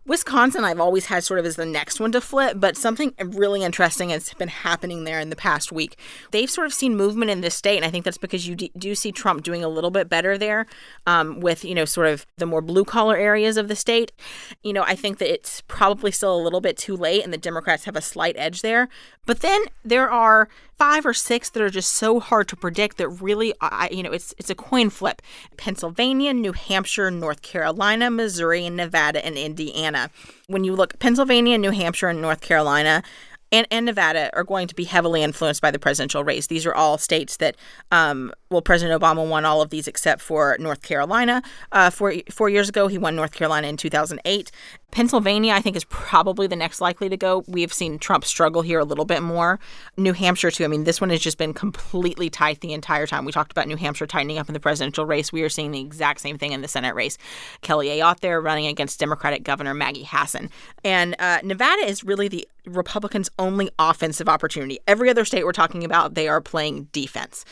Wisconsin, 0.05 0.65
I've 0.65 0.79
always 0.79 1.05
had 1.05 1.23
sort 1.23 1.39
of 1.39 1.45
as 1.45 1.57
the 1.57 1.65
next 1.65 1.99
one 1.99 2.11
to 2.13 2.21
flip, 2.21 2.59
but 2.59 2.75
something 2.75 3.13
really 3.23 3.63
interesting 3.63 4.09
has 4.09 4.33
been 4.33 4.47
happening 4.47 5.03
there 5.03 5.19
in 5.19 5.29
the 5.29 5.35
past 5.35 5.71
week. 5.71 5.95
They've 6.31 6.49
sort 6.49 6.65
of 6.65 6.73
seen 6.73 6.95
movement 6.95 7.29
in 7.29 7.41
this 7.41 7.53
state, 7.53 7.77
and 7.77 7.85
I 7.85 7.91
think 7.91 8.05
that's 8.05 8.17
because 8.17 8.47
you 8.47 8.55
do 8.55 8.95
see 8.95 9.11
Trump 9.11 9.43
doing 9.43 9.63
a 9.63 9.69
little 9.69 9.91
bit 9.91 10.09
better 10.09 10.39
there 10.39 10.65
um, 11.05 11.39
with, 11.39 11.63
you 11.63 11.75
know, 11.75 11.85
sort 11.85 12.07
of 12.07 12.25
the 12.37 12.47
more 12.47 12.61
blue 12.61 12.83
collar 12.83 13.15
areas 13.15 13.57
of 13.57 13.67
the 13.67 13.75
state. 13.75 14.11
You 14.63 14.73
know, 14.73 14.83
I 14.83 14.95
think 14.95 15.19
that 15.19 15.31
it's 15.31 15.61
probably 15.67 16.11
still 16.11 16.35
a 16.35 16.41
little 16.41 16.61
bit 16.61 16.77
too 16.77 16.97
late, 16.97 17.23
and 17.23 17.31
the 17.31 17.37
Democrats 17.37 17.85
have 17.85 17.95
a 17.95 18.01
slight 18.01 18.35
edge 18.37 18.63
there. 18.63 18.89
But 19.27 19.41
then 19.41 19.65
there 19.85 20.09
are 20.09 20.49
five 20.81 21.05
or 21.05 21.13
six 21.13 21.51
that 21.51 21.61
are 21.61 21.69
just 21.69 21.91
so 21.91 22.19
hard 22.19 22.47
to 22.47 22.55
predict 22.55 22.97
that 22.97 23.07
really, 23.07 23.53
I, 23.61 23.87
you 23.91 24.01
know, 24.01 24.11
it's 24.11 24.33
it's 24.39 24.49
a 24.49 24.55
coin 24.55 24.89
flip. 24.89 25.21
Pennsylvania, 25.55 26.33
New 26.33 26.53
Hampshire, 26.53 27.11
North 27.11 27.43
Carolina, 27.43 28.09
Missouri, 28.09 28.65
and 28.65 28.77
Nevada, 28.77 29.23
and 29.23 29.37
Indiana. 29.37 30.09
When 30.47 30.63
you 30.63 30.73
look, 30.75 30.97
Pennsylvania, 30.97 31.59
New 31.59 31.69
Hampshire, 31.69 32.09
and 32.09 32.19
North 32.19 32.41
Carolina. 32.41 33.03
And, 33.53 33.67
and 33.69 33.85
Nevada 33.85 34.31
are 34.33 34.45
going 34.45 34.67
to 34.69 34.75
be 34.75 34.85
heavily 34.85 35.21
influenced 35.21 35.61
by 35.61 35.69
the 35.69 35.77
presidential 35.77 36.23
race. 36.23 36.47
These 36.47 36.65
are 36.65 36.73
all 36.73 36.97
states 36.97 37.37
that 37.37 37.57
um, 37.91 38.31
well, 38.51 38.61
President 38.61 39.01
Obama 39.01 39.27
won 39.27 39.45
all 39.45 39.61
of 39.61 39.69
these 39.69 39.87
except 39.87 40.21
for 40.21 40.57
North 40.59 40.81
Carolina. 40.81 41.41
Uh, 41.71 41.89
four, 41.89 42.13
four 42.29 42.49
years 42.49 42.67
ago, 42.67 42.87
he 42.87 42.97
won 42.97 43.15
North 43.15 43.31
Carolina 43.31 43.67
in 43.67 43.77
2008. 43.77 44.51
Pennsylvania, 44.91 45.53
I 45.53 45.61
think, 45.61 45.77
is 45.77 45.85
probably 45.85 46.47
the 46.47 46.57
next 46.57 46.81
likely 46.81 47.07
to 47.07 47.15
go. 47.15 47.45
We 47.47 47.61
have 47.61 47.71
seen 47.71 47.97
Trump 47.97 48.25
struggle 48.25 48.61
here 48.61 48.79
a 48.79 48.83
little 48.83 49.05
bit 49.05 49.21
more. 49.21 49.57
New 49.95 50.11
Hampshire, 50.11 50.51
too. 50.51 50.65
I 50.65 50.67
mean, 50.67 50.83
this 50.83 50.99
one 50.99 51.09
has 51.11 51.21
just 51.21 51.37
been 51.37 51.53
completely 51.53 52.29
tight 52.29 52.59
the 52.59 52.73
entire 52.73 53.07
time. 53.07 53.23
We 53.23 53.31
talked 53.31 53.53
about 53.53 53.69
New 53.69 53.77
Hampshire 53.77 54.05
tightening 54.05 54.37
up 54.37 54.49
in 54.49 54.53
the 54.53 54.59
presidential 54.59 55.05
race. 55.05 55.31
We 55.31 55.43
are 55.43 55.49
seeing 55.49 55.71
the 55.71 55.79
exact 55.79 56.19
same 56.19 56.37
thing 56.37 56.51
in 56.51 56.61
the 56.61 56.67
Senate 56.67 56.93
race. 56.93 57.17
Kelly 57.61 57.87
Ayotte 57.87 58.19
there 58.19 58.41
running 58.41 58.67
against 58.67 58.99
Democratic 58.99 59.43
Governor 59.43 59.73
Maggie 59.73 60.03
Hassan. 60.03 60.49
And 60.83 61.15
uh, 61.19 61.39
Nevada 61.41 61.83
is 61.83 62.03
really 62.03 62.27
the 62.27 62.45
Republicans' 62.65 63.29
only 63.39 63.69
offensive 63.79 64.29
opportunity. 64.29 64.79
Every 64.87 65.09
other 65.09 65.25
state 65.25 65.45
we're 65.45 65.51
talking 65.51 65.83
about, 65.83 66.13
they 66.13 66.27
are 66.27 66.41
playing 66.41 66.89
defense. 66.91 67.45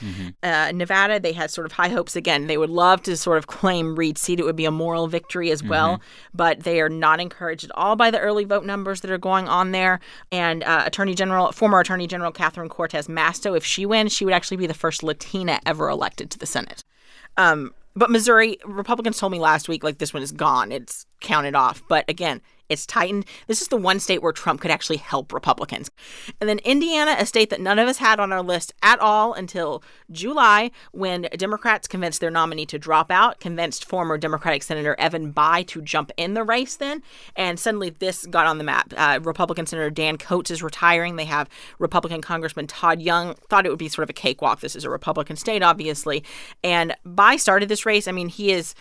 Uh, 0.44 0.72
Nevada, 0.89 1.19
they 1.19 1.34
had 1.34 1.51
sort 1.51 1.65
of 1.65 1.74
high 1.74 1.89
hopes 1.89 2.15
again. 2.15 2.48
They 2.48 2.58
would 2.58 2.72
love 2.72 3.03
to 3.03 3.15
sort 3.15 3.38
of 3.38 3.46
claim 3.46 3.96
Reid's 3.96 4.22
seat. 4.22 4.39
It 4.39 4.43
would 4.43 4.55
be 4.55 4.65
a 4.65 4.72
moral 4.72 5.08
victory 5.08 5.51
as 5.51 5.63
well, 5.63 6.01
but 6.34 6.62
they 6.62 6.81
are 6.81 6.89
not 6.89 7.19
encouraged 7.19 7.65
at 7.65 7.72
all 7.75 7.96
by 7.96 8.10
the 8.10 8.19
early 8.19 8.43
vote 8.43 8.65
numbers 8.65 9.01
that 9.01 9.12
are 9.12 9.19
going 9.19 9.48
on 9.48 9.72
there. 9.72 10.00
And 10.31 10.63
uh, 10.63 10.84
Attorney 10.86 11.13
General, 11.13 11.51
former 11.51 11.79
Attorney 11.79 12.08
General 12.08 12.31
Catherine 12.31 12.69
Cortez 12.69 13.08
Masto, 13.08 13.55
if 13.55 13.63
she 13.63 13.86
wins, 13.86 14.12
she 14.12 14.25
would 14.25 14.34
actually 14.34 14.58
be 14.58 14.67
the 14.67 14.74
first 14.74 15.03
Latina 15.03 15.60
ever 15.65 15.89
elected 15.89 16.31
to 16.31 16.39
the 16.39 16.48
Senate. 16.48 16.84
Um, 17.38 17.74
but 17.96 18.10
Missouri, 18.10 18.58
Republicans 18.65 19.19
told 19.19 19.31
me 19.31 19.39
last 19.39 19.69
week, 19.69 19.84
like 19.84 20.00
this 20.00 20.13
one 20.13 20.24
is 20.24 20.31
gone. 20.31 20.72
It's 20.72 21.05
counted 21.20 21.56
off. 21.56 21.84
But 21.88 22.06
again, 22.10 22.42
it's 22.70 22.86
tightened. 22.86 23.26
This 23.48 23.62
is 23.62 23.68
the 23.68 23.78
one 23.78 24.00
state 24.00 24.22
where 24.22 24.32
Trump 24.32 24.62
could 24.62 24.70
actually 24.70 24.98
help 24.98 25.34
Republicans. 25.34 25.90
And 26.40 26.48
then 26.48 26.60
Indiana, 26.60 27.16
a 27.18 27.26
state 27.26 27.50
that 27.50 27.60
none 27.60 27.80
of 27.80 27.88
us 27.88 27.98
had 27.98 28.20
on 28.20 28.32
our 28.32 28.44
list 28.44 28.74
at 28.84 29.00
all 29.00 29.34
until 29.34 29.84
July, 30.12 30.70
when 30.92 31.24
Democrats 31.36 31.88
convinced 31.88 32.22
their 32.22 32.30
nominee 32.30 32.68
to 32.68 32.78
drop 32.78 33.10
out, 33.10 33.40
convinced 33.40 33.86
former 33.86 34.20
Democratic 34.20 34.62
Senator 34.62 34.96
Evan 35.00 35.34
Bayh 35.34 35.66
to 35.68 35.82
jump 35.82 36.12
in 36.16 36.36
the 36.36 36.44
race 36.44 36.76
then. 36.76 37.02
And 37.36 37.60
suddenly 37.60 37.90
this 37.90 38.28
got 38.28 38.46
on 38.46 38.60
the 38.60 38.64
map. 38.64 38.94
Uh, 38.96 39.20
Republican 39.24 39.66
Senator 39.66 39.90
Dan 39.90 40.18
Coats 40.18 40.52
is 40.52 40.62
retiring. 40.62 41.16
They 41.16 41.26
have 41.26 41.50
Republican 41.80 42.22
Congressman 42.22 42.68
Todd 42.68 43.02
Young. 43.02 43.34
Thought 43.50 43.66
it 43.66 43.70
would 43.70 43.80
be 43.80 43.90
sort 43.90 44.04
of 44.04 44.12
a 44.12 44.14
cakewalk. 44.14 44.60
This 44.60 44.76
is 44.76 44.86
a 44.86 44.92
Republican 44.92 45.38
state, 45.38 45.64
obviously. 45.64 46.24
And 46.64 46.96
Bayh 47.04 47.40
started 47.40 47.68
this 47.68 47.86
race. 47.86 48.08
I 48.08 48.12
mean, 48.12 48.30
he 48.30 48.52
is 48.52 48.76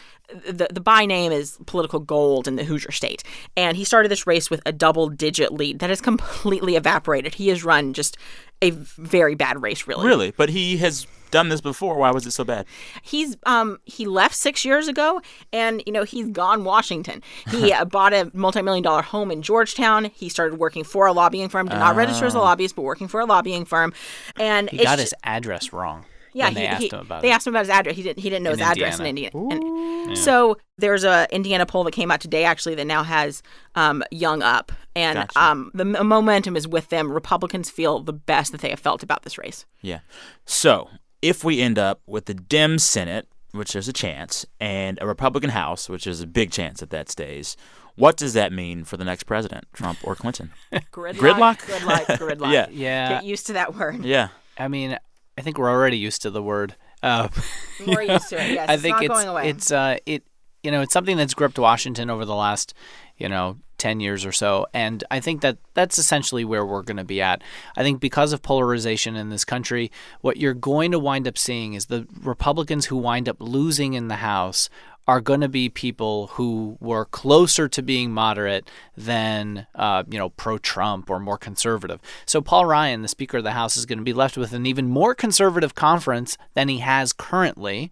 the 0.46 0.68
the 0.72 0.80
Bayh 0.80 1.06
name 1.06 1.32
is 1.32 1.58
political 1.66 2.00
gold 2.00 2.46
in 2.46 2.56
the 2.56 2.64
Hoosier 2.64 2.92
state, 2.92 3.22
and 3.56 3.76
he 3.76 3.84
started 3.84 4.10
this 4.10 4.26
race 4.26 4.50
with 4.50 4.60
a 4.66 4.72
double 4.72 5.08
digit 5.08 5.52
lead 5.52 5.78
that 5.78 5.90
has 5.90 6.00
completely 6.00 6.76
evaporated. 6.76 7.34
He 7.34 7.48
has 7.48 7.64
run 7.64 7.94
just 7.94 8.16
a 8.60 8.70
very 8.70 9.34
bad 9.34 9.62
race, 9.62 9.86
really. 9.86 10.06
Really? 10.06 10.32
But 10.32 10.50
he 10.50 10.76
has 10.78 11.06
done 11.30 11.48
this 11.50 11.60
before. 11.60 11.96
Why 11.98 12.10
was 12.10 12.26
it 12.26 12.32
so 12.32 12.44
bad? 12.44 12.66
He's 13.02 13.36
um 13.46 13.78
he 13.84 14.06
left 14.06 14.34
six 14.34 14.64
years 14.64 14.88
ago, 14.88 15.20
and 15.52 15.82
you 15.86 15.92
know 15.92 16.04
he's 16.04 16.28
gone 16.28 16.64
Washington. 16.64 17.22
He 17.50 17.72
uh, 17.72 17.84
bought 17.86 18.12
a 18.12 18.30
multi 18.34 18.60
million 18.62 18.82
dollar 18.82 19.02
home 19.02 19.30
in 19.30 19.40
Georgetown. 19.42 20.06
He 20.06 20.28
started 20.28 20.58
working 20.58 20.84
for 20.84 21.06
a 21.06 21.12
lobbying 21.12 21.48
firm, 21.48 21.68
did 21.68 21.78
not 21.78 21.96
register 21.96 22.26
as 22.26 22.34
a 22.34 22.38
lobbyist, 22.38 22.76
but 22.76 22.82
working 22.82 23.08
for 23.08 23.20
a 23.20 23.26
lobbying 23.26 23.64
firm, 23.64 23.92
and 24.38 24.68
He 24.70 24.76
it's 24.78 24.84
got 24.84 24.96
ju- 24.96 25.02
his 25.02 25.14
address 25.24 25.72
wrong. 25.72 26.04
Yeah, 26.38 26.44
when 26.46 26.54
he, 26.54 26.60
they 26.60 26.66
asked 26.66 26.82
he- 26.82 26.88
him 26.88 27.00
about 27.00 27.22
they 27.22 27.30
it. 27.30 27.32
asked 27.34 27.46
him 27.46 27.52
about 27.52 27.60
his 27.66 27.70
address. 27.70 27.96
He 27.96 28.02
didn't. 28.02 28.18
He 28.22 28.30
didn't 28.30 28.44
know 28.44 28.52
In 28.52 28.58
his 28.58 28.68
address 28.68 28.98
in 29.00 29.06
Indiana. 29.06 29.36
Indiana. 29.38 30.08
And- 30.08 30.18
So 30.18 30.56
there's 30.78 31.04
a 31.04 31.26
Indiana 31.30 31.66
poll 31.66 31.84
that 31.84 31.92
came 31.92 32.10
out 32.10 32.20
today, 32.20 32.44
actually, 32.44 32.74
that 32.76 32.86
now 32.86 33.02
has 33.02 33.42
um, 33.74 34.02
Young 34.10 34.42
up, 34.42 34.72
and 34.96 35.18
Gotcha. 35.18 35.38
um, 35.40 35.70
the 35.74 35.82
m- 35.84 36.06
momentum 36.06 36.56
is 36.56 36.66
with 36.66 36.88
them. 36.88 37.12
Republicans 37.12 37.68
feel 37.70 38.00
the 38.00 38.12
best 38.12 38.52
that 38.52 38.60
they 38.62 38.70
have 38.70 38.80
felt 38.80 39.02
about 39.02 39.22
this 39.22 39.36
race. 39.36 39.66
Yeah. 39.82 40.00
So 40.46 40.88
if 41.22 41.44
we 41.44 41.60
end 41.60 41.78
up 41.78 42.00
with 42.06 42.26
the 42.26 42.34
Dem 42.34 42.78
Senate, 42.78 43.28
which 43.52 43.72
there's 43.72 43.88
a 43.88 43.92
chance, 43.92 44.46
and 44.60 44.98
a 45.02 45.06
Republican 45.06 45.50
House, 45.50 45.88
which 45.88 46.06
is 46.06 46.20
a 46.20 46.26
big 46.26 46.50
chance 46.52 46.80
that 46.80 46.90
that 46.90 47.10
stays, 47.10 47.56
what 47.96 48.16
does 48.16 48.32
that 48.34 48.52
mean 48.52 48.84
for 48.84 48.96
the 48.96 49.04
next 49.04 49.24
president, 49.24 49.66
Trump 49.72 49.98
or 50.04 50.14
Clinton? 50.14 50.52
Gridlock, 50.72 51.16
Gridlock? 51.16 51.58
gridlock, 51.58 52.06
gridlock. 52.18 52.52
Yeah. 52.52 52.66
Yeah. 52.70 53.08
Get 53.08 53.24
used 53.24 53.46
to 53.48 53.54
that 53.54 53.74
word. 53.74 54.04
Yeah. 54.04 54.28
I 54.56 54.68
mean, 54.68 54.96
I 55.38 55.42
think 55.42 55.56
we're 55.56 55.70
already 55.70 55.96
used 55.98 56.22
to 56.22 56.30
the 56.30 56.42
word. 56.42 56.74
Uh, 57.02 57.28
More 57.86 58.02
used 58.02 58.28
to 58.30 58.42
it. 58.44 58.50
Yes, 58.54 58.68
I 58.68 58.74
it's 58.74 58.82
think 58.82 58.94
not 58.96 59.04
it's 59.04 59.14
going 59.14 59.28
away. 59.28 59.48
it's 59.50 59.70
uh 59.70 59.96
it 60.04 60.24
you 60.64 60.70
know 60.72 60.82
it's 60.82 60.92
something 60.92 61.16
that's 61.16 61.32
gripped 61.34 61.58
Washington 61.58 62.10
over 62.10 62.24
the 62.24 62.34
last 62.34 62.74
you 63.16 63.28
know 63.28 63.56
10 63.78 64.00
years 64.00 64.26
or 64.26 64.32
so 64.32 64.66
and 64.74 65.04
I 65.08 65.20
think 65.20 65.40
that 65.42 65.58
that's 65.74 65.98
essentially 65.98 66.44
where 66.44 66.66
we're 66.66 66.82
going 66.82 66.96
to 66.96 67.04
be 67.04 67.22
at. 67.22 67.42
I 67.76 67.84
think 67.84 68.00
because 68.00 68.32
of 68.32 68.42
polarization 68.42 69.14
in 69.14 69.28
this 69.28 69.44
country 69.44 69.92
what 70.20 70.36
you're 70.38 70.54
going 70.54 70.90
to 70.90 70.98
wind 70.98 71.28
up 71.28 71.38
seeing 71.38 71.74
is 71.74 71.86
the 71.86 72.08
Republicans 72.20 72.86
who 72.86 72.96
wind 72.96 73.28
up 73.28 73.36
losing 73.38 73.94
in 73.94 74.08
the 74.08 74.16
house 74.16 74.68
are 75.08 75.22
going 75.22 75.40
to 75.40 75.48
be 75.48 75.70
people 75.70 76.26
who 76.28 76.76
were 76.80 77.06
closer 77.06 77.66
to 77.66 77.82
being 77.82 78.12
moderate 78.12 78.68
than, 78.94 79.66
uh, 79.74 80.04
you 80.08 80.18
know, 80.18 80.28
pro-Trump 80.28 81.08
or 81.08 81.18
more 81.18 81.38
conservative. 81.38 81.98
So 82.26 82.42
Paul 82.42 82.66
Ryan, 82.66 83.00
the 83.00 83.08
Speaker 83.08 83.38
of 83.38 83.44
the 83.44 83.52
House, 83.52 83.78
is 83.78 83.86
going 83.86 83.98
to 83.98 84.04
be 84.04 84.12
left 84.12 84.36
with 84.36 84.52
an 84.52 84.66
even 84.66 84.86
more 84.86 85.14
conservative 85.14 85.74
conference 85.74 86.36
than 86.52 86.68
he 86.68 86.78
has 86.80 87.14
currently. 87.14 87.90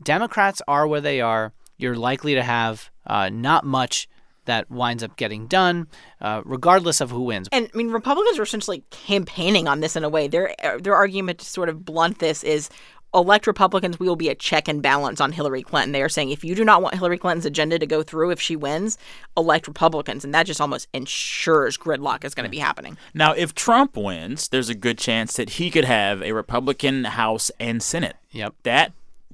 Democrats 0.00 0.62
are 0.68 0.86
where 0.86 1.00
they 1.00 1.20
are. 1.20 1.52
You're 1.76 1.96
likely 1.96 2.36
to 2.36 2.42
have 2.44 2.88
uh, 3.04 3.30
not 3.30 3.64
much 3.64 4.08
that 4.44 4.70
winds 4.70 5.02
up 5.02 5.16
getting 5.16 5.46
done, 5.46 5.88
uh, 6.20 6.42
regardless 6.44 7.00
of 7.00 7.10
who 7.10 7.22
wins. 7.22 7.48
And 7.50 7.68
I 7.72 7.76
mean, 7.76 7.90
Republicans 7.90 8.38
are 8.38 8.42
essentially 8.42 8.84
campaigning 8.90 9.66
on 9.66 9.80
this 9.80 9.96
in 9.96 10.04
a 10.04 10.08
way. 10.08 10.28
Their 10.28 10.54
their 10.80 10.94
argument 10.94 11.38
to 11.40 11.46
sort 11.46 11.68
of 11.68 11.84
blunt 11.84 12.18
this 12.18 12.44
is 12.44 12.68
elect 13.14 13.46
Republicans, 13.46 14.00
we 14.00 14.08
will 14.08 14.16
be 14.16 14.28
a 14.28 14.34
check 14.34 14.68
and 14.68 14.82
balance 14.82 15.20
on 15.20 15.32
Hillary 15.32 15.62
Clinton. 15.62 15.92
They 15.92 16.02
are 16.02 16.08
saying 16.08 16.30
if 16.30 16.44
you 16.44 16.54
do 16.54 16.64
not 16.64 16.82
want 16.82 16.94
Hillary 16.96 17.18
Clinton's 17.18 17.46
agenda 17.46 17.78
to 17.78 17.86
go 17.86 18.02
through 18.02 18.30
if 18.30 18.40
she 18.40 18.56
wins, 18.56 18.98
elect 19.36 19.68
Republicans. 19.68 20.24
And 20.24 20.34
that 20.34 20.46
just 20.46 20.60
almost 20.60 20.88
ensures 20.92 21.78
gridlock 21.78 22.24
is 22.24 22.34
going 22.34 22.44
to 22.44 22.50
be 22.50 22.58
happening. 22.58 22.98
Now, 23.14 23.32
if 23.32 23.54
Trump 23.54 23.96
wins, 23.96 24.48
there's 24.48 24.68
a 24.68 24.74
good 24.74 24.98
chance 24.98 25.36
that 25.36 25.50
he 25.50 25.70
could 25.70 25.84
have 25.84 26.22
a 26.22 26.32
Republican 26.32 27.04
House 27.04 27.50
and 27.60 27.82
Senate. 27.82 28.16
Yep. 28.32 28.54
That 28.64 28.92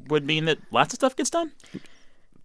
would 0.08 0.26
mean 0.26 0.44
that 0.44 0.58
lots 0.70 0.92
of 0.92 0.98
stuff 0.98 1.16
gets 1.16 1.30
done. 1.30 1.52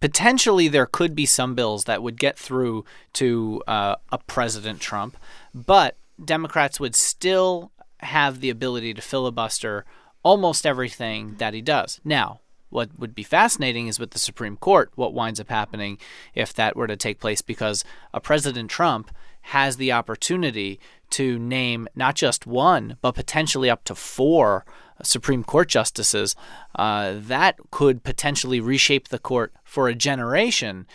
potentially 0.00 0.68
there 0.68 0.86
could 0.86 1.14
be 1.14 1.26
some 1.26 1.54
bills 1.54 1.84
that 1.84 2.02
would 2.02 2.18
get 2.18 2.38
through 2.38 2.84
to 3.14 3.62
uh, 3.66 3.96
a 4.12 4.18
President 4.18 4.80
Trump, 4.80 5.16
but 5.54 5.96
Democrats 6.22 6.80
would 6.80 6.94
still 6.94 7.70
have 8.00 8.40
the 8.40 8.50
ability 8.50 8.94
to 8.94 9.02
filibuster 9.02 9.84
almost 10.26 10.66
everything 10.66 11.36
that 11.38 11.54
he 11.54 11.62
does. 11.62 12.00
Now, 12.04 12.40
what 12.68 12.98
would 12.98 13.14
be 13.14 13.22
fascinating 13.22 13.86
is 13.86 14.00
with 14.00 14.10
the 14.10 14.18
Supreme 14.18 14.56
Court, 14.56 14.90
what 14.96 15.14
winds 15.14 15.38
up 15.38 15.48
happening 15.48 15.98
if 16.34 16.52
that 16.54 16.74
were 16.74 16.88
to 16.88 16.96
take 16.96 17.20
place, 17.20 17.42
because 17.42 17.84
a 18.12 18.20
President 18.20 18.68
Trump 18.68 19.12
has 19.42 19.76
the 19.76 19.92
opportunity 19.92 20.80
to 21.10 21.38
name 21.38 21.86
not 21.94 22.16
just 22.16 22.44
one, 22.44 22.96
but 23.00 23.14
potentially 23.14 23.70
up 23.70 23.84
to 23.84 23.94
four 23.94 24.64
Supreme 25.04 25.44
Court 25.44 25.68
justices. 25.68 26.34
Uh, 26.74 27.14
that 27.14 27.60
could 27.70 28.02
potentially 28.02 28.58
reshape 28.58 29.08
the 29.08 29.20
court 29.20 29.52
for 29.62 29.86
a 29.86 29.94
generation. 29.94 30.88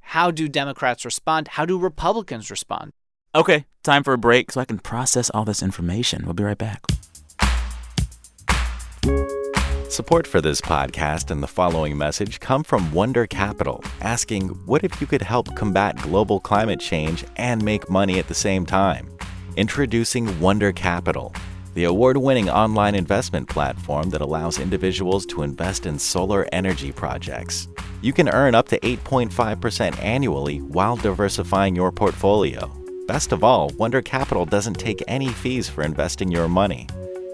How 0.00 0.30
do 0.30 0.48
Democrats 0.48 1.04
respond? 1.04 1.48
How 1.48 1.66
do 1.66 1.78
Republicans 1.78 2.50
respond? 2.50 2.92
Okay, 3.34 3.66
time 3.82 4.02
for 4.02 4.14
a 4.14 4.18
break 4.18 4.50
so 4.50 4.62
I 4.62 4.64
can 4.64 4.78
process 4.78 5.28
all 5.34 5.44
this 5.44 5.62
information. 5.62 6.24
We'll 6.24 6.32
be 6.32 6.42
right 6.42 6.56
back. 6.56 6.86
Support 9.98 10.26
for 10.26 10.40
this 10.40 10.60
podcast 10.60 11.30
and 11.30 11.42
the 11.42 11.48
following 11.48 11.98
message 11.98 12.38
come 12.40 12.62
from 12.62 12.92
Wonder 12.92 13.26
Capital, 13.26 13.82
asking, 14.00 14.50
What 14.66 14.84
if 14.84 15.00
you 15.00 15.06
could 15.06 15.22
help 15.22 15.56
combat 15.56 15.96
global 16.02 16.38
climate 16.38 16.78
change 16.78 17.24
and 17.36 17.64
make 17.64 17.90
money 17.90 18.18
at 18.18 18.28
the 18.28 18.34
same 18.34 18.64
time? 18.64 19.10
Introducing 19.56 20.38
Wonder 20.40 20.72
Capital, 20.72 21.34
the 21.74 21.84
award 21.84 22.16
winning 22.16 22.48
online 22.48 22.94
investment 22.94 23.48
platform 23.48 24.10
that 24.10 24.20
allows 24.20 24.60
individuals 24.60 25.26
to 25.26 25.42
invest 25.42 25.86
in 25.86 25.98
solar 25.98 26.46
energy 26.52 26.92
projects. 26.92 27.66
You 28.00 28.12
can 28.12 28.28
earn 28.28 28.54
up 28.54 28.68
to 28.68 28.78
8.5% 28.80 30.00
annually 30.02 30.58
while 30.58 30.96
diversifying 30.96 31.74
your 31.74 31.90
portfolio. 31.90 32.70
Best 33.08 33.32
of 33.32 33.42
all, 33.42 33.70
Wonder 33.78 34.02
Capital 34.02 34.44
doesn't 34.44 34.74
take 34.74 35.02
any 35.08 35.28
fees 35.28 35.68
for 35.68 35.82
investing 35.82 36.30
your 36.30 36.46
money. 36.46 36.86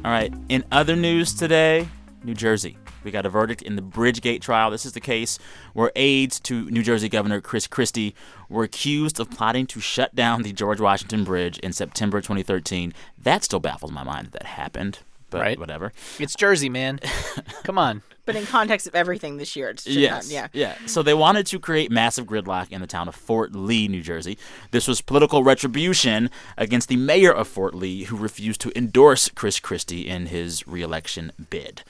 All 0.05 0.11
right. 0.11 0.33
In 0.49 0.65
other 0.73 0.97
news 0.97 1.33
today, 1.35 1.87
New 2.25 2.35
Jersey. 2.35 2.77
We 3.03 3.11
got 3.11 3.25
a 3.25 3.31
verdict 3.31 3.63
in 3.63 3.77
the 3.77 3.83
Bridgegate 3.83 4.43
trial. 4.43 4.71
This 4.71 4.85
is 4.85 4.93
the 4.93 5.01
case 5.01 5.39
where 5.73 5.91
aides 5.97 6.39
to 6.41 6.69
New 6.71 6.83
Jersey 6.83 7.09
Governor 7.09 7.41
Chris 7.41 7.67
Christie 7.67 8.15
were 8.51 8.65
accused 8.65 9.19
of 9.19 9.31
plotting 9.31 9.67
to 9.69 9.81
shut 9.81 10.15
down 10.15 10.43
the 10.43 10.53
George 10.53 10.81
Washington 10.81 11.25
Bridge 11.25 11.59
in 11.61 11.73
September 11.73 12.21
2013. 12.21 12.93
That 13.17 13.43
still 13.45 13.61
baffles 13.61 13.91
my 13.93 14.03
mind 14.05 14.27
that 14.27 14.33
that 14.33 14.45
happened, 14.47 14.99
but 15.31 15.41
Right. 15.41 15.59
whatever. 15.59 15.95
It's 16.19 16.35
Jersey, 16.35 16.69
man. 16.69 17.01
Come 17.65 17.79
on. 17.79 18.03
But 18.27 18.37
in 18.37 18.47
context 18.47 18.87
of 18.87 18.95
everything 18.95 19.37
this 19.39 19.57
year, 19.57 19.71
it's 19.71 19.87
Yes. 19.87 20.27
not, 20.27 20.33
yeah. 20.33 20.49
Yeah. 20.53 20.75
So 20.87 21.03
they 21.03 21.15
wanted 21.15 21.47
to 21.49 21.59
create 21.59 21.91
massive 21.91 22.27
gridlock 22.27 22.71
in 22.71 22.81
the 22.81 22.87
town 22.87 23.09
of 23.09 23.15
Fort 23.15 23.55
Lee, 23.55 23.89
New 23.89 24.03
Jersey. 24.03 24.39
This 24.71 24.87
was 24.87 25.01
political 25.01 25.43
retribution 25.43 26.31
against 26.57 26.89
the 26.89 26.97
mayor 26.97 27.33
of 27.33 27.49
Fort 27.49 27.75
Lee, 27.75 28.05
who 28.05 28.17
refused 28.17 28.61
to 28.63 28.73
endorse 28.77 29.29
Chris 29.31 29.59
Christie 29.59 30.09
in 30.09 30.27
his 30.27 30.67
reelection 30.67 31.33
bid. 31.51 31.83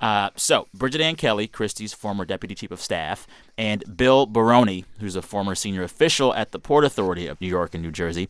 Uh, 0.00 0.30
so, 0.36 0.68
Bridget 0.72 1.00
Ann 1.00 1.16
Kelly, 1.16 1.48
Christie's 1.48 1.92
former 1.92 2.24
deputy 2.24 2.54
chief 2.54 2.70
of 2.70 2.80
staff, 2.80 3.26
and 3.56 3.96
Bill 3.96 4.26
Baroni, 4.26 4.84
who's 5.00 5.16
a 5.16 5.22
former 5.22 5.54
senior 5.54 5.82
official 5.82 6.32
at 6.34 6.52
the 6.52 6.58
Port 6.58 6.84
Authority 6.84 7.26
of 7.26 7.40
New 7.40 7.48
York 7.48 7.74
and 7.74 7.82
New 7.82 7.90
Jersey, 7.90 8.28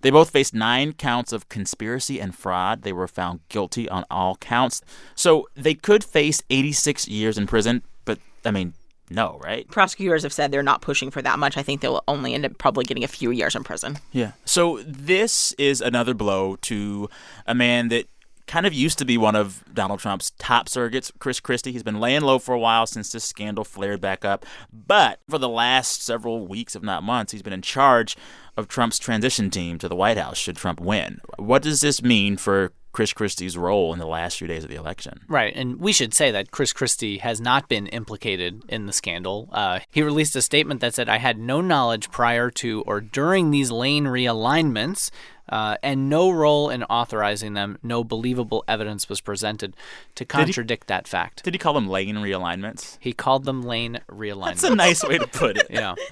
they 0.00 0.10
both 0.10 0.30
faced 0.30 0.54
nine 0.54 0.94
counts 0.94 1.32
of 1.32 1.48
conspiracy 1.48 2.20
and 2.20 2.34
fraud. 2.34 2.82
They 2.82 2.92
were 2.92 3.08
found 3.08 3.40
guilty 3.48 3.88
on 3.88 4.04
all 4.10 4.36
counts. 4.36 4.80
So, 5.14 5.48
they 5.54 5.74
could 5.74 6.02
face 6.02 6.42
86 6.48 7.06
years 7.08 7.36
in 7.36 7.46
prison, 7.46 7.82
but, 8.04 8.18
I 8.44 8.50
mean, 8.50 8.72
no, 9.10 9.40
right? 9.42 9.68
Prosecutors 9.68 10.22
have 10.22 10.32
said 10.32 10.52
they're 10.52 10.62
not 10.62 10.82
pushing 10.82 11.10
for 11.10 11.20
that 11.20 11.38
much. 11.38 11.56
I 11.56 11.62
think 11.62 11.80
they'll 11.80 12.02
only 12.06 12.32
end 12.32 12.46
up 12.46 12.56
probably 12.58 12.84
getting 12.84 13.02
a 13.02 13.08
few 13.08 13.32
years 13.32 13.56
in 13.56 13.64
prison. 13.64 13.98
Yeah. 14.12 14.32
So 14.44 14.80
this 14.86 15.52
is 15.54 15.80
another 15.80 16.14
blow 16.14 16.56
to 16.62 17.10
a 17.44 17.54
man 17.54 17.88
that 17.88 18.06
kind 18.50 18.66
of 18.66 18.74
used 18.74 18.98
to 18.98 19.04
be 19.04 19.16
one 19.16 19.36
of 19.36 19.62
Donald 19.72 20.00
Trump's 20.00 20.32
top 20.32 20.68
surrogates, 20.68 21.12
Chris 21.20 21.38
Christie. 21.38 21.70
He's 21.70 21.84
been 21.84 22.00
laying 22.00 22.22
low 22.22 22.40
for 22.40 22.52
a 22.52 22.58
while 22.58 22.84
since 22.84 23.12
this 23.12 23.22
scandal 23.22 23.62
flared 23.62 24.00
back 24.00 24.24
up. 24.24 24.44
But 24.72 25.20
for 25.28 25.38
the 25.38 25.48
last 25.48 26.02
several 26.02 26.48
weeks, 26.48 26.74
if 26.74 26.82
not 26.82 27.04
months, 27.04 27.30
he's 27.30 27.42
been 27.42 27.52
in 27.52 27.62
charge 27.62 28.16
of 28.56 28.66
Trump's 28.66 28.98
transition 28.98 29.50
team 29.50 29.78
to 29.78 29.88
the 29.88 29.94
White 29.94 30.18
House 30.18 30.36
should 30.36 30.56
Trump 30.56 30.80
win. 30.80 31.20
What 31.38 31.62
does 31.62 31.80
this 31.80 32.02
mean 32.02 32.36
for 32.36 32.72
Chris 32.92 33.12
Christie's 33.12 33.56
role 33.56 33.92
in 33.92 34.00
the 34.00 34.06
last 34.06 34.38
few 34.38 34.48
days 34.48 34.64
of 34.64 34.68
the 34.68 34.74
election? 34.74 35.20
Right, 35.28 35.54
and 35.54 35.78
we 35.78 35.92
should 35.92 36.12
say 36.12 36.32
that 36.32 36.50
Chris 36.50 36.72
Christie 36.72 37.18
has 37.18 37.40
not 37.40 37.68
been 37.68 37.86
implicated 37.86 38.64
in 38.68 38.86
the 38.86 38.92
scandal. 38.92 39.48
Uh, 39.52 39.78
he 39.90 40.02
released 40.02 40.34
a 40.34 40.42
statement 40.42 40.80
that 40.80 40.94
said, 40.94 41.08
I 41.08 41.18
had 41.18 41.38
no 41.38 41.60
knowledge 41.60 42.10
prior 42.10 42.50
to 42.50 42.82
or 42.82 43.00
during 43.00 43.52
these 43.52 43.70
lane 43.70 44.06
realignments. 44.06 45.12
Uh, 45.50 45.76
and 45.82 46.08
no 46.08 46.30
role 46.30 46.70
in 46.70 46.84
authorizing 46.84 47.52
them. 47.54 47.76
No 47.82 48.04
believable 48.04 48.64
evidence 48.68 49.08
was 49.08 49.20
presented 49.20 49.76
to 50.14 50.24
contradict 50.24 50.86
that 50.86 51.06
fact. 51.08 51.42
Did 51.42 51.52
he 51.54 51.58
call 51.58 51.74
them 51.74 51.88
lane 51.88 52.14
realignments? 52.16 52.96
He 53.00 53.12
called 53.12 53.44
them 53.44 53.60
lane 53.62 53.98
realignments. 54.08 54.60
That's 54.60 54.64
a 54.64 54.74
nice 54.76 55.02
way 55.04 55.18
to 55.18 55.26
put 55.26 55.56
it. 55.58 55.66
Yeah. 55.70 55.94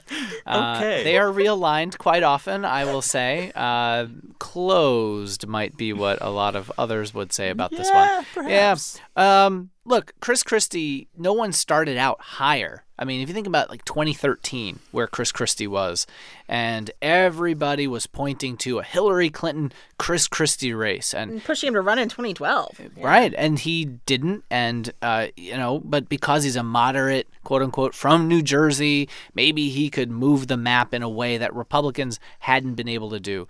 Uh, 0.47 0.77
Okay. 0.79 1.05
They 1.05 1.19
are 1.19 1.31
realigned 1.31 1.99
quite 1.99 2.23
often, 2.23 2.65
I 2.65 2.85
will 2.87 3.03
say. 3.03 3.53
Uh, 3.55 4.07
closed 4.39 5.47
might 5.47 5.77
be 5.77 5.93
what 5.93 6.19
a 6.23 6.31
lot 6.31 6.57
of 6.57 6.73
others 6.79 7.13
would 7.15 7.33
say 7.33 7.51
about 7.51 7.71
this 7.71 7.91
one. 7.91 8.25
perhaps. 8.35 8.99
Yeah. 9.17 9.47
Um, 9.47 9.71
look, 9.89 10.13
Chris 10.21 10.43
Christie, 10.43 11.09
no 11.17 11.33
one 11.33 11.53
started 11.53 11.97
out 11.97 12.21
higher. 12.21 12.85
I 12.99 13.05
mean, 13.05 13.21
if 13.21 13.29
you 13.29 13.35
think 13.35 13.47
about 13.47 13.71
like 13.71 13.85
2013, 13.85 14.81
where 14.91 15.07
Chris 15.07 15.31
Christie 15.31 15.69
was, 15.69 16.07
and 16.49 16.91
everybody 17.01 17.87
was 17.87 18.07
pointing 18.07 18.57
to 18.59 18.81
a 18.81 18.83
Hillary 18.83 19.31
Clinton 19.31 19.73
Chris 19.99 20.27
Christie 20.27 20.75
race, 20.75 21.15
and 21.15 21.31
And 21.31 21.45
pushing 21.45 21.69
him 21.69 21.75
to 21.75 21.81
run 21.81 21.99
in 21.99 22.09
2012. 22.09 22.81
Right, 22.97 23.33
and 23.39 23.59
he 23.59 23.85
didn't, 23.85 24.45
and 24.51 24.93
uh, 25.01 25.29
you 25.37 25.57
know, 25.57 25.81
but 25.85 26.09
because 26.09 26.43
he's 26.43 26.57
a 26.57 26.65
moderate, 26.65 27.29
quote 27.45 27.63
unquote, 27.63 27.95
from 27.95 28.27
New 28.27 28.43
Jersey, 28.43 29.09
maybe 29.33 29.69
he 29.69 29.91
could 29.91 30.11
move 30.11 30.49
the 30.49 30.57
map 30.57 30.93
in 30.93 31.03
a 31.03 31.09
way 31.09 31.39
that 31.39 31.55
Republicans 31.55 32.19
hadn't 32.41 32.75
been 32.75 32.89
able 32.89 33.11
to 33.11 33.21
do. 33.21 33.47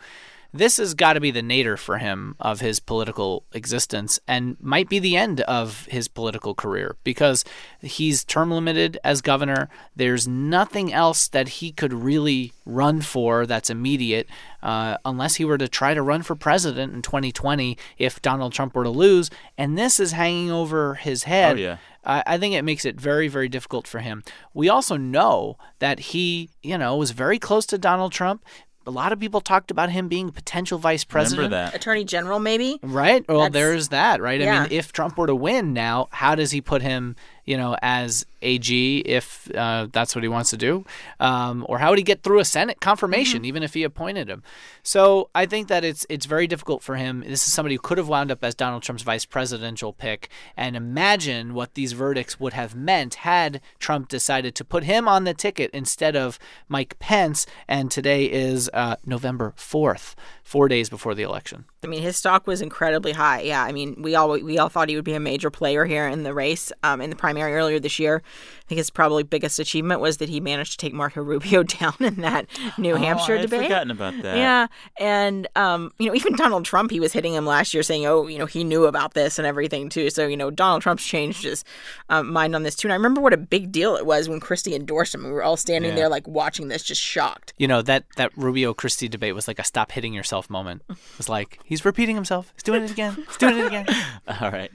This 0.53 0.79
has 0.79 0.95
got 0.95 1.13
to 1.13 1.21
be 1.21 1.31
the 1.31 1.43
nadir 1.43 1.77
for 1.77 1.99
him 1.99 2.35
of 2.41 2.61
his 2.61 2.81
political 2.81 3.45
existence 3.53 4.19
and 4.27 4.57
might 4.61 4.89
be 4.89 4.99
the 4.99 5.17
end 5.17 5.43
of 5.43 5.85
his 5.87 6.09
political 6.09 6.55
career 6.55 6.97
because 7.05 7.45
he's 7.83 8.25
term 8.25 8.51
limited 8.51 8.99
as 9.05 9.21
governor. 9.21 9.69
There's 9.95 10.27
nothing 10.27 10.93
else 10.93 11.29
that 11.29 11.49
he 11.49 11.71
could 11.71 11.93
really 11.93 12.55
run 12.65 13.03
for 13.03 13.45
that's 13.45 13.69
immediate 13.69 14.27
uh, 14.63 14.97
unless 15.05 15.35
he 15.35 15.45
were 15.45 15.59
to 15.59 15.69
try 15.69 15.93
to 15.93 16.03
run 16.03 16.23
for 16.23 16.35
president 16.35 16.95
in 16.95 17.03
2020 17.03 17.77
if 17.99 18.23
Donald 18.23 18.55
Trump 18.55 18.75
were 18.75 18.85
to 18.85 18.91
lose. 18.91 19.31
And 19.59 19.77
this 19.77 20.01
is 20.01 20.13
hanging 20.13 20.51
over 20.51 20.95
his 20.95 21.25
head. 21.25 21.57
Oh, 21.57 21.61
yeah. 21.61 21.77
I 22.05 22.23
I 22.27 22.39
think 22.39 22.55
it 22.55 22.63
makes 22.63 22.85
it 22.85 23.01
very, 23.01 23.29
very 23.29 23.49
difficult 23.49 23.87
for 23.87 24.01
him. 24.01 24.23
We 24.55 24.69
also 24.69 24.97
know 24.97 25.59
that 25.79 25.99
he, 25.99 26.51
you 26.63 26.79
know, 26.79 26.97
was 26.97 27.11
very 27.11 27.39
close 27.39 27.67
to 27.67 27.79
Donald 27.79 28.13
Trump. 28.13 28.45
A 28.89 28.91
lot 28.91 29.13
of 29.13 29.21
people 29.21 29.43
talked 29.43 29.71
about 29.71 29.91
him 29.91 30.09
being 30.09 30.31
potential 30.31 30.79
vice 30.79 31.05
president. 31.05 31.51
Remember 31.51 31.71
that. 31.71 31.75
Attorney 31.75 32.05
General, 32.05 32.39
maybe? 32.39 32.81
Right? 32.83 33.23
Well, 33.29 33.41
That's- 33.41 33.53
there's 33.53 33.89
that, 33.89 34.23
right? 34.23 34.41
I 34.41 34.45
yeah. 34.45 34.63
mean, 34.63 34.73
if 34.73 34.93
Trump 34.93 35.19
were 35.19 35.27
to 35.27 35.35
win 35.35 35.75
now, 35.75 36.09
how 36.11 36.35
does 36.35 36.53
he 36.53 36.63
put 36.63 36.81
him, 36.81 37.15
you 37.49 37.57
know, 37.57 37.79
as 37.81 38.27
AG 38.43 38.99
if 38.99 39.51
uh, 39.57 39.89
that's 39.91 40.15
what 40.15 40.23
he 40.23 40.29
wants 40.29 40.51
to 40.51 40.59
do? 40.59 40.85
Um, 41.19 41.65
or 41.67 41.79
how 41.79 41.89
would 41.89 41.99
he 41.99 42.05
get 42.05 42.23
through 42.23 42.41
a 42.41 42.45
Senate 42.45 42.79
confirmation, 42.79 43.47
even 43.47 43.63
if 43.63 43.73
he 43.73 43.85
appointed 43.85 44.29
him? 44.29 44.43
So 44.83 45.31
I 45.35 45.47
think 45.47 45.69
that 45.69 45.83
it's 45.83 46.05
it's 46.11 46.27
very 46.27 46.47
difficult 46.47 46.83
for 46.83 46.97
him. 46.97 47.21
This 47.27 47.47
is 47.47 47.53
somebody 47.53 47.77
who 47.77 47.81
could 47.81 47.97
have 47.97 48.07
wound 48.07 48.31
up 48.31 48.45
as 48.45 48.55
Donald 48.55 48.83
Trump's 48.83 49.03
vice 49.03 49.25
presidential 49.25 49.95
pick. 49.95 50.29
And 50.59 50.77
imagine 50.77 51.55
what 51.55 51.73
these 51.73 51.93
verdicts 51.93 52.39
would 52.39 52.53
have 52.53 52.75
meant 52.75 53.15
had 53.17 53.63
Trump 53.79 54.09
decided 54.09 54.55
to 54.57 54.65
put 54.65 54.85
him 54.85 55.09
on 55.09 55.25
the 55.25 55.33
ticket 55.33 55.71
instead 55.73 56.15
of 56.15 56.39
Mike 56.69 56.99
Pence. 56.99 57.47
And 57.67 57.91
today 57.91 58.27
is 58.27 58.69
uh, 58.75 58.97
November 59.07 59.55
4th, 59.57 60.15
four 60.49 60.67
days 60.67 60.89
before 60.89 61.15
the 61.15 61.23
election. 61.23 61.67
I 61.85 61.89
mean, 61.89 62.01
his 62.01 62.17
stock 62.17 62.47
was 62.47 62.63
incredibly 62.63 63.13
high. 63.13 63.43
Yeah, 63.43 63.63
I 63.63 63.71
mean, 63.73 64.01
we 64.01 64.15
all 64.15 64.31
we 64.31 64.59
all 64.59 64.71
thought 64.71 64.89
he 64.89 64.97
would 64.97 65.05
be 65.05 65.13
a 65.13 65.21
major 65.21 65.51
player 65.51 65.85
here 65.85 66.09
in 66.09 66.23
the 66.23 66.33
race, 66.33 66.73
um, 66.83 67.03
in 67.03 67.11
the 67.11 67.17
primary 67.17 67.53
earlier 67.55 67.79
this 67.79 67.99
year. 67.99 68.23
I 68.25 68.65
think 68.69 68.79
his 68.79 68.89
probably 68.91 69.23
biggest 69.23 69.59
achievement 69.59 70.01
was 70.01 70.17
that 70.17 70.29
he 70.31 70.41
managed 70.41 70.73
to 70.73 70.77
take 70.79 70.95
Marco 70.95 71.23
Rubio 71.31 71.63
down 71.63 71.95
in 72.01 72.17
that 72.23 72.47
New 72.79 72.95
Hampshire 72.95 73.33
oh, 73.33 73.37
I 73.37 73.41
had 73.41 73.51
debate. 73.51 73.63
forgotten 73.65 73.91
about 73.91 74.15
that. 74.23 74.37
Yeah, 74.37 74.67
and 74.99 75.47
um, 75.55 75.93
you 75.99 76.07
know, 76.07 76.15
even 76.15 76.35
Donald 76.37 76.65
Trump, 76.65 76.91
he 76.91 77.01
was 77.01 77.13
hitting 77.13 77.35
him 77.35 77.45
last 77.45 77.75
year, 77.75 77.83
saying, 77.83 78.07
"Oh, 78.07 78.27
you 78.27 78.39
know, 78.39 78.47
he 78.47 78.65
knew 78.65 78.87
about 78.87 79.13
this 79.15 79.39
and 79.39 79.47
everything 79.47 79.91
too." 79.91 80.09
So 80.09 80.27
you 80.27 80.37
know, 80.37 80.51
Donald 80.51 80.81
Trump's 80.83 81.05
changed 81.05 81.45
his 81.45 81.63
um, 82.09 82.33
mind 82.33 82.55
on 82.55 82.63
this 82.63 82.75
too. 82.75 82.89
And 82.89 82.93
I 82.93 82.97
remember 82.97 83.21
what 83.21 83.35
a 83.35 83.39
big 83.39 83.71
deal 83.71 83.97
it 83.97 84.07
was 84.07 84.29
when 84.29 84.41
Christie 84.41 84.75
endorsed 84.75 85.15
him. 85.15 85.25
We 85.25 85.31
were 85.31 85.43
all 85.43 85.57
standing 85.59 85.91
Yeah. 85.91 85.97
there 85.97 86.09
like 86.09 86.27
watching 86.27 86.69
this, 86.69 86.83
just 86.83 87.03
shocked. 87.03 87.53
You 87.59 87.69
know 87.69 87.83
that 87.83 88.05
that 88.17 88.33
Rubio 88.37 88.73
Christie 88.73 89.09
debate 89.09 89.35
was 89.35 89.47
like 89.47 89.59
a 89.59 89.65
stop 89.65 89.93
hitting 89.93 90.15
yourself 90.15 90.38
moment. 90.49 90.83
It 90.89 90.97
was 91.17 91.29
like 91.29 91.59
he's 91.65 91.85
repeating 91.85 92.15
himself. 92.15 92.53
He's 92.55 92.63
doing 92.63 92.85
it 92.85 92.91
again. 92.91 93.15
He's 93.27 93.37
doing 93.37 93.59
it 93.59 93.67
again. 93.67 93.87
All 94.41 94.51
right. 94.51 94.71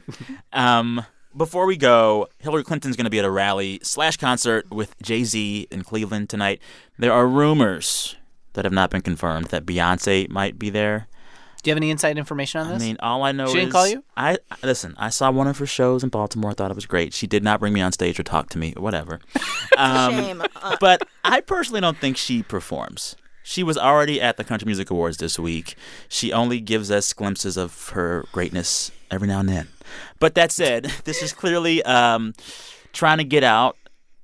Um, 0.51 1.05
before 1.35 1.65
we 1.65 1.77
go, 1.77 2.27
Hillary 2.39 2.63
Clinton's 2.63 2.95
going 2.95 3.05
to 3.05 3.09
be 3.09 3.19
at 3.19 3.25
a 3.25 3.31
rally 3.31 3.79
slash 3.81 4.17
concert 4.17 4.69
with 4.69 4.95
Jay 5.01 5.23
Z 5.23 5.67
in 5.71 5.83
Cleveland 5.83 6.29
tonight. 6.29 6.61
There 6.99 7.11
are 7.13 7.25
rumors 7.27 8.15
that 8.53 8.65
have 8.65 8.73
not 8.73 8.89
been 8.89 9.01
confirmed 9.01 9.47
that 9.47 9.65
Beyonce 9.65 10.29
might 10.29 10.59
be 10.59 10.69
there. 10.69 11.07
Do 11.63 11.69
you 11.69 11.71
have 11.71 11.77
any 11.77 11.91
inside 11.91 12.17
information 12.17 12.59
on 12.59 12.67
this? 12.67 12.83
I 12.83 12.85
mean, 12.85 12.97
all 12.99 13.23
I 13.23 13.31
know 13.31 13.47
She 13.47 13.53
didn't 13.53 13.69
is 13.69 13.73
call 13.73 13.87
you? 13.87 14.03
I 14.17 14.37
listen. 14.61 14.95
I 14.97 15.07
saw 15.07 15.31
one 15.31 15.47
of 15.47 15.57
her 15.59 15.65
shows 15.65 16.03
in 16.03 16.09
Baltimore. 16.09 16.51
I 16.51 16.53
thought 16.53 16.69
it 16.71 16.75
was 16.75 16.85
great. 16.85 17.13
She 17.13 17.25
did 17.25 17.41
not 17.41 17.61
bring 17.61 17.71
me 17.71 17.79
on 17.79 17.93
stage 17.93 18.19
or 18.19 18.23
talk 18.23 18.49
to 18.49 18.57
me. 18.57 18.73
Or 18.75 18.83
whatever. 18.83 19.19
Um, 19.75 20.13
Shame. 20.13 20.43
Uh, 20.61 20.77
but 20.79 21.01
I 21.23 21.41
personally 21.41 21.81
don't 21.81 21.97
think 21.97 22.15
she 22.15 22.43
performs. 22.43 23.15
She 23.43 23.61
was 23.61 23.77
already 23.77 24.21
at 24.21 24.37
the 24.37 24.43
Country 24.43 24.65
Music 24.65 24.89
Awards 24.89 25.17
this 25.17 25.37
week. 25.37 25.75
She 26.07 26.31
only 26.31 26.59
gives 26.61 26.89
us 26.89 27.11
glimpses 27.13 27.57
of 27.57 27.89
her 27.89 28.25
greatness 28.31 28.89
every 29.11 29.27
now 29.27 29.41
and 29.41 29.49
then. 29.49 29.67
But 30.19 30.33
that 30.35 30.51
said, 30.51 30.85
this 31.03 31.21
is 31.21 31.33
clearly 31.33 31.83
um, 31.83 32.33
trying 32.93 33.17
to 33.17 33.23
get 33.25 33.43
out 33.43 33.77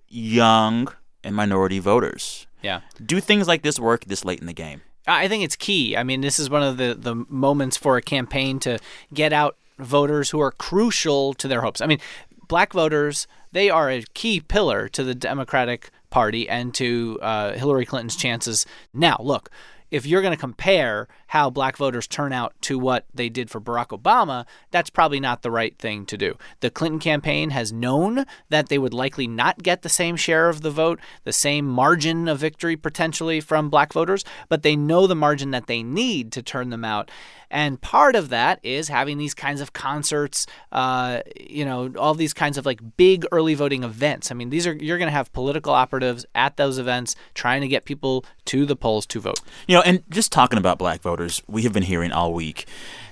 young 0.07 0.87
and 1.23 1.35
minority 1.35 1.79
voters. 1.79 2.47
yeah. 2.61 2.81
Do 3.05 3.19
things 3.19 3.47
like 3.47 3.61
this 3.61 3.77
work 3.79 4.05
this 4.05 4.23
late 4.25 4.39
in 4.39 4.47
the 4.47 4.53
game? 4.53 4.81
I 5.05 5.27
think 5.27 5.43
it's 5.43 5.55
key. 5.55 5.97
I 5.97 6.03
mean, 6.03 6.21
this 6.21 6.39
is 6.39 6.49
one 6.49 6.63
of 6.63 6.77
the, 6.77 6.95
the 6.97 7.15
moments 7.27 7.75
for 7.77 7.97
a 7.97 8.01
campaign 8.01 8.59
to 8.59 8.79
get 9.13 9.33
out 9.33 9.57
voters 9.79 10.29
who 10.29 10.39
are 10.39 10.51
crucial 10.51 11.33
to 11.35 11.47
their 11.47 11.61
hopes. 11.61 11.81
I 11.81 11.87
mean, 11.87 11.99
black 12.47 12.73
voters, 12.73 13.27
they 13.51 13.69
are 13.69 13.89
a 13.89 14.03
key 14.13 14.39
pillar 14.39 14.87
to 14.89 15.03
the 15.03 15.15
Democratic 15.15 15.89
Party 16.09 16.49
and 16.49 16.73
to 16.75 17.19
uh, 17.21 17.53
Hillary 17.53 17.85
Clinton's 17.85 18.15
chances. 18.15 18.65
Now, 18.93 19.17
look, 19.19 19.49
if 19.91 20.05
you're 20.05 20.21
going 20.21 20.35
to 20.35 20.39
compare 20.39 21.07
how 21.29 21.49
black 21.49 21.77
voters 21.77 22.07
turn 22.07 22.33
out 22.33 22.53
to 22.61 22.79
what 22.79 23.05
they 23.13 23.29
did 23.29 23.49
for 23.49 23.61
Barack 23.61 23.87
Obama, 23.87 24.45
that's 24.71 24.89
probably 24.89 25.19
not 25.19 25.41
the 25.41 25.51
right 25.51 25.77
thing 25.77 26.05
to 26.07 26.17
do. 26.17 26.35
The 26.59 26.71
Clinton 26.71 26.99
campaign 26.99 27.51
has 27.51 27.71
known 27.71 28.25
that 28.49 28.69
they 28.69 28.79
would 28.79 28.93
likely 28.93 29.27
not 29.27 29.61
get 29.61 29.83
the 29.83 29.89
same 29.89 30.15
share 30.15 30.49
of 30.49 30.61
the 30.61 30.71
vote, 30.71 30.99
the 31.25 31.33
same 31.33 31.67
margin 31.67 32.27
of 32.27 32.39
victory 32.39 32.75
potentially 32.75 33.39
from 33.41 33.69
black 33.69 33.93
voters, 33.93 34.25
but 34.49 34.63
they 34.63 34.75
know 34.75 35.05
the 35.05 35.15
margin 35.15 35.51
that 35.51 35.67
they 35.67 35.83
need 35.83 36.31
to 36.31 36.41
turn 36.41 36.71
them 36.71 36.83
out. 36.83 37.11
And 37.51 37.81
part 37.81 38.15
of 38.15 38.29
that 38.29 38.59
is 38.63 38.89
having 38.89 39.17
these 39.17 39.33
kinds 39.33 39.59
of 39.61 39.73
concerts, 39.73 40.45
uh, 40.71 41.21
you 41.39 41.65
know, 41.65 41.91
all 41.97 42.13
these 42.13 42.33
kinds 42.33 42.57
of 42.57 42.65
like 42.65 42.79
big 42.95 43.25
early 43.31 43.55
voting 43.55 43.83
events. 43.83 44.31
I 44.31 44.35
mean, 44.35 44.49
these 44.49 44.67
are 44.67 44.73
you're 44.73 44.99
going 44.99 45.07
to 45.07 45.11
have 45.11 45.33
political 45.33 45.73
operatives 45.73 46.25
at 46.35 46.57
those 46.57 46.77
events 46.77 47.15
trying 47.33 47.61
to 47.61 47.67
get 47.67 47.85
people 47.85 48.23
to 48.45 48.65
the 48.65 48.75
polls 48.75 49.05
to 49.07 49.19
vote. 49.19 49.39
You 49.67 49.75
know, 49.75 49.81
and 49.81 50.03
just 50.09 50.31
talking 50.31 50.59
about 50.59 50.77
black 50.77 51.01
voters, 51.01 51.18
we 51.47 51.63
have 51.63 51.73
been 51.73 51.83
hearing 51.83 52.11
all 52.11 52.33
week 52.33 52.65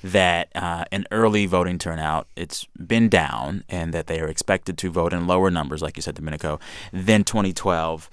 that 0.04 0.50
uh, 0.56 0.86
in 0.92 1.06
early 1.12 1.46
voting 1.46 1.78
turnout, 1.78 2.28
it's 2.36 2.66
been 2.76 3.10
down 3.10 3.64
and 3.70 3.94
that 3.94 4.08
they 4.08 4.20
are 4.20 4.28
expected 4.28 4.78
to 4.80 4.92
vote 4.92 5.14
in 5.14 5.28
lower 5.28 5.52
numbers, 5.52 5.82
like 5.82 5.98
you 5.98 6.02
said, 6.02 6.16
Domenico, 6.16 6.60
than 6.94 7.24
2012. 7.24 8.10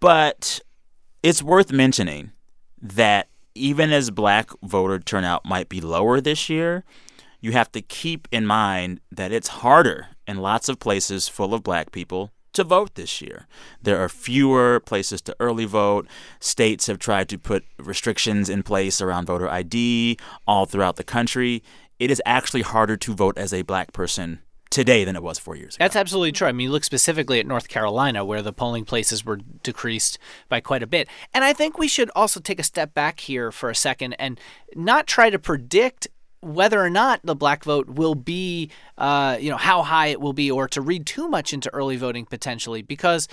But 0.00 0.60
it's 1.22 1.42
worth 1.42 1.72
mentioning 1.72 2.32
that 2.80 3.28
even 3.54 3.92
as 3.92 4.10
black 4.10 4.50
voter 4.62 4.98
turnout 4.98 5.44
might 5.44 5.68
be 5.68 5.80
lower 5.80 6.20
this 6.20 6.48
year, 6.48 6.84
you 7.40 7.52
have 7.52 7.70
to 7.72 7.80
keep 7.80 8.26
in 8.32 8.46
mind 8.46 9.00
that 9.12 9.32
it's 9.32 9.48
harder 9.48 10.08
in 10.26 10.38
lots 10.38 10.68
of 10.68 10.78
places 10.78 11.28
full 11.28 11.54
of 11.54 11.62
black 11.62 11.92
people 11.92 12.32
to 12.54 12.64
vote 12.64 12.94
this 12.94 13.20
year. 13.20 13.46
There 13.82 13.98
are 14.02 14.08
fewer 14.08 14.80
places 14.80 15.20
to 15.22 15.36
early 15.38 15.64
vote. 15.64 16.06
States 16.40 16.86
have 16.86 16.98
tried 16.98 17.28
to 17.28 17.38
put 17.38 17.64
restrictions 17.78 18.48
in 18.48 18.62
place 18.62 19.00
around 19.00 19.26
voter 19.26 19.48
ID 19.48 20.18
all 20.46 20.66
throughout 20.66 20.96
the 20.96 21.04
country. 21.04 21.62
It 21.98 22.10
is 22.10 22.22
actually 22.26 22.62
harder 22.62 22.96
to 22.96 23.14
vote 23.14 23.38
as 23.38 23.52
a 23.52 23.62
black 23.62 23.92
person 23.92 24.40
today 24.74 25.04
than 25.04 25.14
it 25.14 25.22
was 25.22 25.38
four 25.38 25.54
years 25.54 25.76
ago. 25.76 25.84
That's 25.84 25.94
absolutely 25.94 26.32
true. 26.32 26.48
I 26.48 26.52
mean, 26.52 26.64
you 26.64 26.72
look 26.72 26.82
specifically 26.82 27.38
at 27.38 27.46
North 27.46 27.68
Carolina, 27.68 28.24
where 28.24 28.42
the 28.42 28.52
polling 28.52 28.84
places 28.84 29.24
were 29.24 29.36
decreased 29.36 30.18
by 30.48 30.60
quite 30.60 30.82
a 30.82 30.86
bit. 30.86 31.06
And 31.32 31.44
I 31.44 31.52
think 31.52 31.78
we 31.78 31.86
should 31.86 32.10
also 32.16 32.40
take 32.40 32.58
a 32.58 32.64
step 32.64 32.92
back 32.92 33.20
here 33.20 33.52
for 33.52 33.70
a 33.70 33.74
second 33.74 34.14
and 34.14 34.40
not 34.74 35.06
try 35.06 35.30
to 35.30 35.38
predict 35.38 36.08
whether 36.44 36.80
or 36.80 36.90
not 36.90 37.20
the 37.24 37.34
black 37.34 37.64
vote 37.64 37.88
will 37.88 38.14
be, 38.14 38.70
uh, 38.98 39.36
you 39.40 39.50
know, 39.50 39.56
how 39.56 39.82
high 39.82 40.08
it 40.08 40.20
will 40.20 40.32
be, 40.32 40.50
or 40.50 40.68
to 40.68 40.80
read 40.80 41.06
too 41.06 41.28
much 41.28 41.52
into 41.52 41.72
early 41.74 41.96
voting 41.96 42.26
potentially, 42.26 42.82
because, 42.82 43.28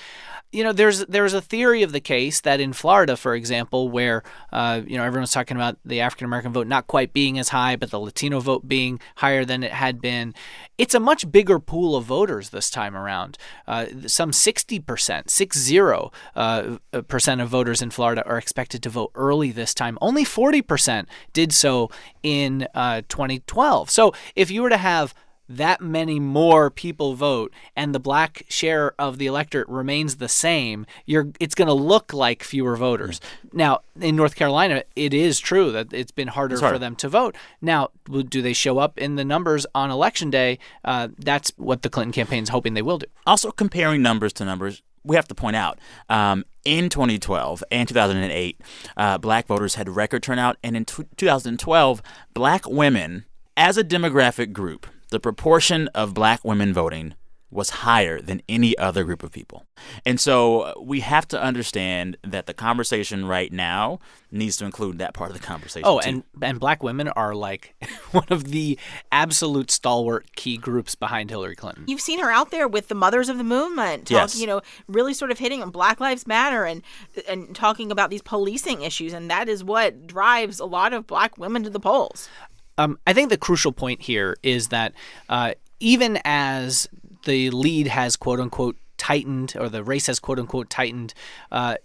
you 0.51 0.63
know, 0.63 0.73
there's 0.73 1.05
there's 1.05 1.33
a 1.33 1.41
theory 1.41 1.83
of 1.83 1.91
the 1.91 1.99
case 1.99 2.41
that 2.41 2.59
in 2.59 2.73
Florida, 2.73 3.15
for 3.15 3.35
example, 3.35 3.89
where 3.89 4.23
uh, 4.51 4.81
you 4.85 4.97
know 4.97 5.03
everyone's 5.03 5.31
talking 5.31 5.57
about 5.57 5.77
the 5.85 6.01
African 6.01 6.25
American 6.25 6.53
vote 6.53 6.67
not 6.67 6.87
quite 6.87 7.13
being 7.13 7.39
as 7.39 7.49
high, 7.49 7.75
but 7.75 7.91
the 7.91 7.99
Latino 7.99 8.39
vote 8.39 8.67
being 8.67 8.99
higher 9.17 9.45
than 9.45 9.63
it 9.63 9.71
had 9.71 10.01
been. 10.01 10.33
It's 10.77 10.95
a 10.95 10.99
much 10.99 11.31
bigger 11.31 11.59
pool 11.59 11.95
of 11.95 12.05
voters 12.05 12.49
this 12.49 12.69
time 12.69 12.95
around. 12.95 13.37
Uh, 13.67 13.85
some 14.07 14.31
60%, 14.31 15.29
six 15.29 15.57
zero 15.57 16.11
uh, 16.35 16.77
percent 17.07 17.39
of 17.39 17.49
voters 17.49 17.81
in 17.81 17.91
Florida 17.91 18.25
are 18.25 18.37
expected 18.37 18.81
to 18.83 18.89
vote 18.89 19.11
early 19.15 19.51
this 19.51 19.73
time. 19.73 19.97
Only 20.01 20.25
40% 20.25 21.05
did 21.33 21.53
so 21.53 21.91
in 22.23 22.67
uh, 23.01 23.05
2012. 23.09 23.89
So 23.89 24.13
if 24.35 24.51
you 24.51 24.61
were 24.61 24.69
to 24.69 24.77
have 24.77 25.13
that 25.57 25.81
many 25.81 26.19
more 26.19 26.69
people 26.69 27.13
vote 27.13 27.53
and 27.75 27.93
the 27.93 27.99
black 27.99 28.45
share 28.47 28.93
of 28.97 29.17
the 29.17 29.27
electorate 29.27 29.67
remains 29.67 30.15
the 30.15 30.29
same, 30.29 30.85
you're 31.05 31.29
it's 31.39 31.55
going 31.55 31.67
to 31.67 31.73
look 31.73 32.13
like 32.13 32.43
fewer 32.43 32.75
voters. 32.75 33.19
Now, 33.51 33.81
in 33.99 34.15
North 34.15 34.35
Carolina, 34.35 34.83
it 34.95 35.13
is 35.13 35.39
true 35.39 35.71
that 35.71 35.91
it's 35.91 36.11
been 36.11 36.29
harder 36.29 36.57
harder. 36.59 36.75
for 36.75 36.79
them 36.79 36.95
to 36.97 37.09
vote. 37.09 37.35
Now, 37.61 37.89
do 38.29 38.41
they 38.41 38.53
show 38.53 38.77
up 38.77 38.97
in 38.97 39.15
the 39.15 39.25
numbers 39.25 39.65
on 39.75 39.91
election 39.91 40.29
day? 40.29 40.59
Uh, 40.85 41.09
that's 41.17 41.51
what 41.57 41.81
the 41.81 41.89
Clinton 41.89 42.13
campaign 42.13 42.43
is 42.43 42.49
hoping 42.49 42.73
they 42.73 42.81
will 42.81 42.99
do. 42.99 43.07
Also, 43.27 43.51
comparing 43.51 44.01
numbers 44.01 44.33
to 44.33 44.45
numbers, 44.45 44.81
we 45.03 45.15
have 45.15 45.27
to 45.27 45.35
point 45.35 45.55
out 45.55 45.79
um, 46.09 46.45
in 46.63 46.89
2012 46.89 47.63
and 47.71 47.87
2008, 47.87 48.61
uh, 48.97 49.17
black 49.17 49.47
voters 49.47 49.75
had 49.75 49.89
record 49.89 50.23
turnout. 50.23 50.57
And 50.63 50.75
in 50.75 50.85
t- 50.85 51.03
2012, 51.17 52.01
black 52.33 52.67
women, 52.67 53.25
as 53.57 53.77
a 53.77 53.83
demographic 53.83 54.53
group, 54.53 54.87
the 55.09 55.19
proportion 55.19 55.87
of 55.89 56.13
black 56.13 56.45
women 56.45 56.73
voting 56.73 57.15
was 57.51 57.69
higher 57.69 58.21
than 58.21 58.41
any 58.47 58.77
other 58.77 59.03
group 59.03 59.21
of 59.23 59.31
people. 59.31 59.65
And 60.05 60.19
so 60.19 60.61
uh, 60.61 60.73
we 60.81 61.01
have 61.01 61.27
to 61.29 61.41
understand 61.41 62.15
that 62.23 62.45
the 62.45 62.53
conversation 62.53 63.25
right 63.25 63.51
now 63.51 63.99
needs 64.31 64.55
to 64.57 64.65
include 64.65 64.99
that 64.99 65.13
part 65.13 65.31
of 65.31 65.37
the 65.37 65.43
conversation. 65.45 65.85
Oh, 65.85 65.99
too. 65.99 66.07
and 66.07 66.23
and 66.41 66.59
black 66.59 66.81
women 66.81 67.09
are 67.09 67.35
like 67.35 67.75
one 68.11 68.27
of 68.29 68.45
the 68.45 68.79
absolute 69.11 69.69
stalwart 69.69 70.33
key 70.35 70.55
groups 70.57 70.95
behind 70.95 71.29
Hillary 71.29 71.55
Clinton. 71.55 71.83
You've 71.87 71.99
seen 72.01 72.19
her 72.19 72.31
out 72.31 72.51
there 72.51 72.67
with 72.67 72.87
the 72.87 72.95
mothers 72.95 73.27
of 73.27 73.37
the 73.37 73.43
movement, 73.43 74.07
talk, 74.07 74.11
Yes. 74.15 74.39
you 74.39 74.47
know, 74.47 74.61
really 74.87 75.13
sort 75.13 75.31
of 75.31 75.37
hitting 75.39 75.61
on 75.61 75.69
Black 75.71 75.99
Lives 75.99 76.25
Matter 76.25 76.63
and 76.65 76.81
and 77.27 77.53
talking 77.55 77.91
about 77.91 78.09
these 78.09 78.21
policing 78.21 78.81
issues, 78.81 79.11
and 79.13 79.29
that 79.29 79.49
is 79.49 79.63
what 79.63 80.07
drives 80.07 80.59
a 80.59 80.65
lot 80.65 80.93
of 80.93 81.05
black 81.05 81.37
women 81.37 81.63
to 81.63 81.69
the 81.69 81.79
polls. 81.79 82.29
Um, 82.77 82.97
I 83.05 83.11
think 83.13 83.29
the 83.29 83.37
crucial 83.37 83.73
point 83.73 84.01
here 84.01 84.37
is 84.41 84.69
that 84.69 84.93
uh, 85.27 85.53
even 85.81 86.19
as 86.23 86.87
the 87.23 87.49
lead 87.51 87.87
has 87.87 88.15
quote 88.15 88.39
unquote 88.39 88.77
tightened, 88.97 89.53
or 89.59 89.69
the 89.69 89.83
race 89.83 90.07
has 90.07 90.19
quote 90.19 90.39
unquote 90.39 90.69
tightened, 90.69 91.13
uh, 91.51 91.75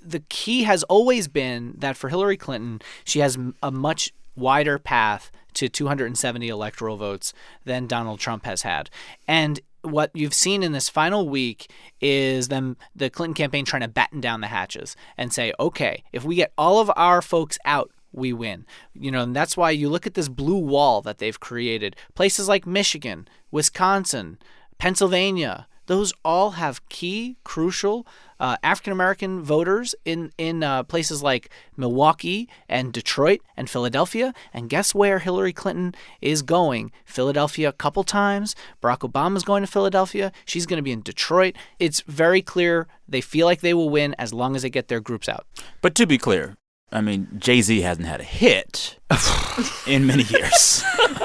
the 0.00 0.20
key 0.28 0.64
has 0.64 0.82
always 0.84 1.28
been 1.28 1.74
that 1.78 1.96
for 1.96 2.08
Hillary 2.08 2.36
Clinton, 2.36 2.80
she 3.04 3.20
has 3.20 3.38
a 3.62 3.70
much 3.70 4.12
wider 4.36 4.78
path 4.78 5.30
to 5.54 5.68
270 5.68 6.48
electoral 6.48 6.96
votes 6.96 7.32
than 7.64 7.86
Donald 7.86 8.20
Trump 8.20 8.44
has 8.44 8.62
had. 8.62 8.90
And 9.28 9.60
what 9.82 10.10
you've 10.14 10.34
seen 10.34 10.62
in 10.62 10.72
this 10.72 10.88
final 10.88 11.28
week 11.28 11.70
is 12.00 12.48
them 12.48 12.76
the 12.94 13.10
Clinton 13.10 13.34
campaign 13.34 13.64
trying 13.64 13.82
to 13.82 13.88
batten 13.88 14.20
down 14.20 14.40
the 14.40 14.46
hatches 14.46 14.96
and 15.18 15.32
say, 15.32 15.52
okay, 15.58 16.04
if 16.12 16.24
we 16.24 16.36
get 16.36 16.52
all 16.56 16.80
of 16.80 16.90
our 16.96 17.20
folks 17.20 17.58
out, 17.64 17.90
we 18.12 18.32
win. 18.32 18.66
You 18.94 19.10
know, 19.10 19.22
and 19.22 19.34
that's 19.34 19.56
why 19.56 19.70
you 19.70 19.88
look 19.88 20.06
at 20.06 20.14
this 20.14 20.28
blue 20.28 20.58
wall 20.58 21.02
that 21.02 21.18
they've 21.18 21.38
created. 21.38 21.96
Places 22.14 22.48
like 22.48 22.66
Michigan, 22.66 23.26
Wisconsin, 23.50 24.38
Pennsylvania, 24.82 25.68
those 25.86 26.12
all 26.24 26.50
have 26.58 26.88
key, 26.88 27.36
crucial 27.44 28.04
uh, 28.40 28.56
African 28.64 28.92
American 28.92 29.40
voters 29.40 29.94
in 30.04 30.32
in 30.38 30.64
uh, 30.64 30.82
places 30.82 31.22
like 31.22 31.50
Milwaukee 31.76 32.48
and 32.68 32.92
Detroit 32.92 33.42
and 33.56 33.70
Philadelphia. 33.70 34.34
And 34.52 34.68
guess 34.68 34.92
where 34.92 35.20
Hillary 35.20 35.52
Clinton 35.52 35.94
is 36.20 36.42
going? 36.42 36.90
Philadelphia 37.04 37.68
a 37.68 37.72
couple 37.72 38.02
times. 38.02 38.56
Barack 38.82 39.08
Obama's 39.08 39.44
going 39.44 39.62
to 39.62 39.68
Philadelphia. 39.68 40.32
She's 40.44 40.66
going 40.66 40.78
to 40.78 40.82
be 40.82 40.90
in 40.90 41.02
Detroit. 41.02 41.54
It's 41.78 42.00
very 42.00 42.42
clear 42.42 42.88
they 43.06 43.20
feel 43.20 43.46
like 43.46 43.60
they 43.60 43.74
will 43.74 43.88
win 43.88 44.16
as 44.18 44.34
long 44.34 44.56
as 44.56 44.62
they 44.62 44.70
get 44.70 44.88
their 44.88 44.98
groups 44.98 45.28
out. 45.28 45.46
But 45.80 45.94
to 45.94 46.08
be 46.08 46.18
clear, 46.18 46.56
I 46.90 47.02
mean, 47.02 47.28
Jay 47.38 47.62
Z 47.62 47.82
hasn't 47.82 48.08
had 48.08 48.20
a 48.20 48.24
hit 48.24 48.98
in 49.86 50.08
many 50.08 50.24
years. 50.24 50.82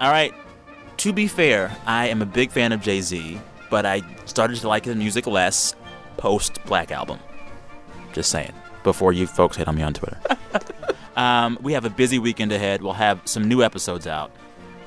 All 0.00 0.12
right. 0.12 0.32
To 0.98 1.12
be 1.12 1.28
fair, 1.28 1.76
I 1.86 2.08
am 2.08 2.22
a 2.22 2.26
big 2.26 2.50
fan 2.50 2.72
of 2.72 2.80
Jay 2.80 3.00
Z, 3.00 3.40
but 3.70 3.86
I 3.86 4.02
started 4.24 4.56
to 4.56 4.68
like 4.68 4.84
his 4.84 4.96
music 4.96 5.28
less 5.28 5.76
post 6.16 6.58
Black 6.64 6.90
Album. 6.90 7.20
Just 8.12 8.32
saying. 8.32 8.52
Before 8.82 9.12
you 9.12 9.28
folks 9.28 9.56
hit 9.56 9.68
on 9.68 9.76
me 9.76 9.82
on 9.84 9.94
Twitter. 9.94 10.18
um, 11.16 11.56
we 11.62 11.72
have 11.74 11.84
a 11.84 11.90
busy 11.90 12.18
weekend 12.18 12.50
ahead. 12.50 12.82
We'll 12.82 12.94
have 12.94 13.20
some 13.26 13.46
new 13.46 13.62
episodes 13.62 14.08
out. 14.08 14.32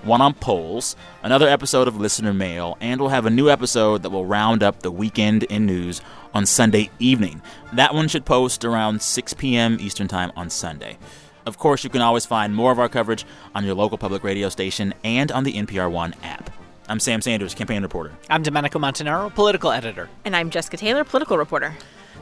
One 0.04 0.19
on 0.19 0.34
polls, 0.34 0.97
another 1.24 1.47
episode 1.47 1.88
of 1.88 1.95
listener 1.95 2.34
mail, 2.34 2.78
and 2.82 3.00
we'll 3.00 3.10
have 3.10 3.26
a 3.26 3.30
new 3.30 3.50
episode 3.50 4.04
that 4.04 4.10
will 4.10 4.26
round 4.26 4.63
up 4.63 4.82
the 4.82 4.91
weekend 4.91 5.43
in 5.43 5.65
news 5.65 6.02
on 6.34 6.45
Sunday 6.45 6.89
evening. 7.00 7.41
That 7.71 7.93
one 7.93 8.10
should 8.10 8.26
post 8.26 8.65
around 8.65 9.02
6 9.02 9.34
p.m. 9.36 9.78
Eastern 9.80 10.10
Time 10.10 10.34
on 10.36 10.50
Sunday. 10.50 10.97
Of 11.45 11.58
course, 11.58 11.84
you 11.84 11.89
can 11.89 12.01
always 12.01 12.25
find 12.25 12.56
more 12.56 12.71
of 12.71 12.80
our 12.80 12.89
coverage 12.89 13.25
on 13.56 13.65
your 13.65 13.75
local 13.75 13.97
public 13.97 14.23
radio 14.23 14.49
station 14.49 14.93
and 15.04 15.32
on 15.32 15.43
the 15.43 15.54
NPR 15.54 15.91
One 15.91 16.13
app. 16.23 16.49
I'm 16.88 16.99
Sam 16.99 17.21
Sanders, 17.21 17.54
campaign 17.54 17.82
reporter. 17.82 18.12
I'm 18.30 18.43
Domenico 18.43 18.80
Montanaro, 18.80 19.34
political 19.34 19.71
editor. 19.71 20.10
And 20.25 20.36
I'm 20.36 20.49
Jessica 20.49 20.77
Taylor, 20.77 21.04
political 21.04 21.38
reporter. 21.38 21.73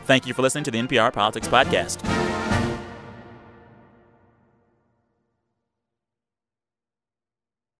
Thank 0.05 0.27
you 0.27 0.34
for 0.34 0.41
listening 0.41 0.63
to 0.65 0.71
the 0.71 0.79
NPR 0.79 1.12
Politics 1.12 1.47
Podcast. 1.47 2.29